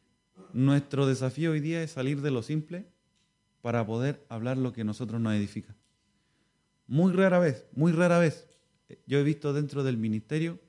[0.53, 2.85] nuestro desafío hoy día es salir de lo simple
[3.61, 5.75] para poder hablar lo que nosotros nos edifica.
[6.87, 8.47] Muy rara vez, muy rara vez,
[9.05, 10.61] yo he visto dentro del ministerio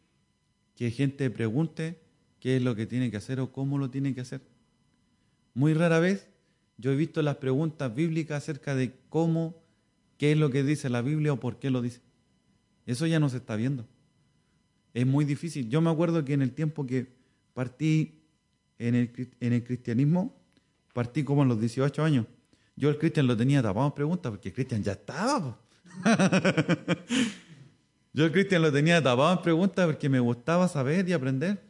[0.74, 2.00] que gente pregunte
[2.40, 4.40] qué es lo que tiene que hacer o cómo lo tiene que hacer.
[5.55, 6.26] Muy rara vez
[6.78, 9.62] yo he visto las preguntas bíblicas acerca de cómo,
[10.18, 12.00] qué es lo que dice la Biblia o por qué lo dice.
[12.86, 13.86] Eso ya no se está viendo.
[14.95, 15.68] Es muy difícil.
[15.68, 17.12] Yo me acuerdo que en el tiempo que
[17.53, 18.20] partí
[18.78, 20.40] en el, cristianismo,
[20.92, 22.26] partí como a los 18 años.
[22.76, 25.61] Yo el Cristian lo tenía tapado preguntas porque Cristian ya estaba.
[28.12, 31.61] Yo el Cristian lo tenía tapado en preguntas porque me gustaba saber y aprender.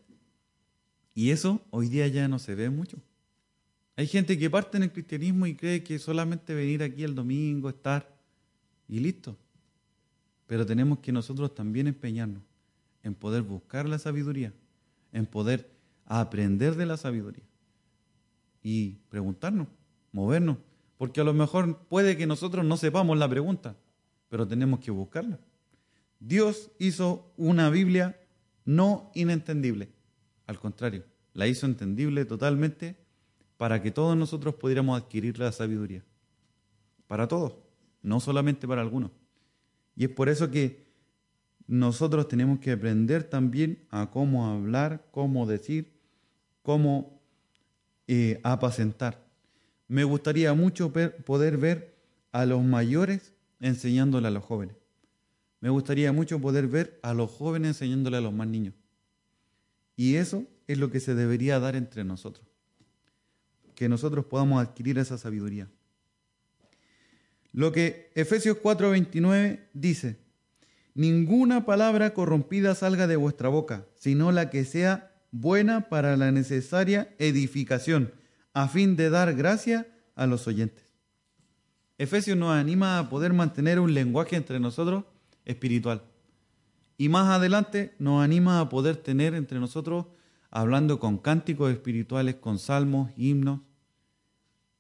[1.15, 2.99] Y eso hoy día ya no se ve mucho.
[3.97, 7.69] Hay gente que parte en el cristianismo y cree que solamente venir aquí el domingo,
[7.69, 8.15] estar
[8.89, 9.37] y listo.
[10.47, 12.43] Pero tenemos que nosotros también empeñarnos
[13.05, 14.53] en poder buscar la sabiduría,
[15.13, 15.71] en poder
[16.07, 17.45] aprender de la sabiduría
[18.63, 19.69] y preguntarnos,
[20.11, 20.57] movernos.
[20.97, 23.77] Porque a lo mejor puede que nosotros no sepamos la pregunta,
[24.29, 25.39] pero tenemos que buscarla.
[26.19, 28.19] Dios hizo una Biblia
[28.65, 29.91] no inentendible.
[30.47, 32.97] Al contrario, la hizo entendible totalmente
[33.59, 36.03] para que todos nosotros pudiéramos adquirir la sabiduría.
[37.07, 37.55] Para todos,
[38.03, 39.11] no solamente para algunos.
[39.95, 40.84] Y es por eso que
[41.67, 45.93] nosotros tenemos que aprender también a cómo hablar, cómo decir,
[46.63, 47.21] cómo
[48.07, 49.25] eh, apacentar
[49.89, 51.95] me gustaría mucho poder ver
[52.33, 54.77] a los mayores enseñándole a los jóvenes.
[55.61, 58.75] Me gustaría mucho poder ver a los jóvenes enseñándole a los más niños.
[59.97, 62.47] Y eso es lo que se debería dar entre nosotros.
[63.75, 65.69] Que nosotros podamos adquirir esa sabiduría.
[67.53, 70.17] Lo que Efesios 4:29 dice,
[70.95, 77.15] ninguna palabra corrompida salga de vuestra boca, sino la que sea buena para la necesaria
[77.19, 78.13] edificación
[78.53, 80.85] a fin de dar gracia a los oyentes.
[81.99, 85.05] Efesios nos anima a poder mantener un lenguaje entre nosotros
[85.45, 86.03] espiritual.
[86.97, 90.07] Y más adelante nos anima a poder tener entre nosotros,
[90.51, 93.61] hablando con cánticos espirituales, con salmos, himnos,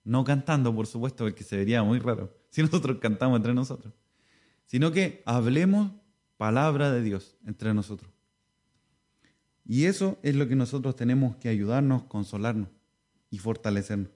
[0.04, 3.92] no cantando, por supuesto, porque se vería muy raro si nosotros cantamos entre nosotros,
[4.66, 5.92] sino que hablemos
[6.36, 8.10] palabra de Dios entre nosotros.
[9.66, 12.68] Y eso es lo que nosotros tenemos que ayudarnos, consolarnos
[13.30, 14.10] y fortalecernos.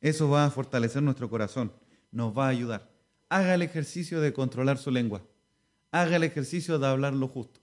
[0.00, 1.72] Eso va a fortalecer nuestro corazón,
[2.12, 2.90] nos va a ayudar.
[3.28, 5.22] Haga el ejercicio de controlar su lengua.
[5.90, 7.60] Haga el ejercicio de hablar lo justo.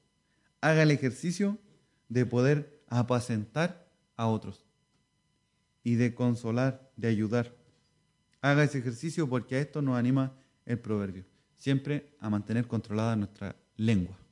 [0.61, 1.57] Haga el ejercicio
[2.09, 4.65] de poder apacentar a otros
[5.83, 7.55] y de consolar, de ayudar.
[8.41, 10.33] Haga ese ejercicio porque a esto nos anima
[10.65, 11.25] el proverbio.
[11.55, 14.24] Siempre a mantener controlada nuestra lengua.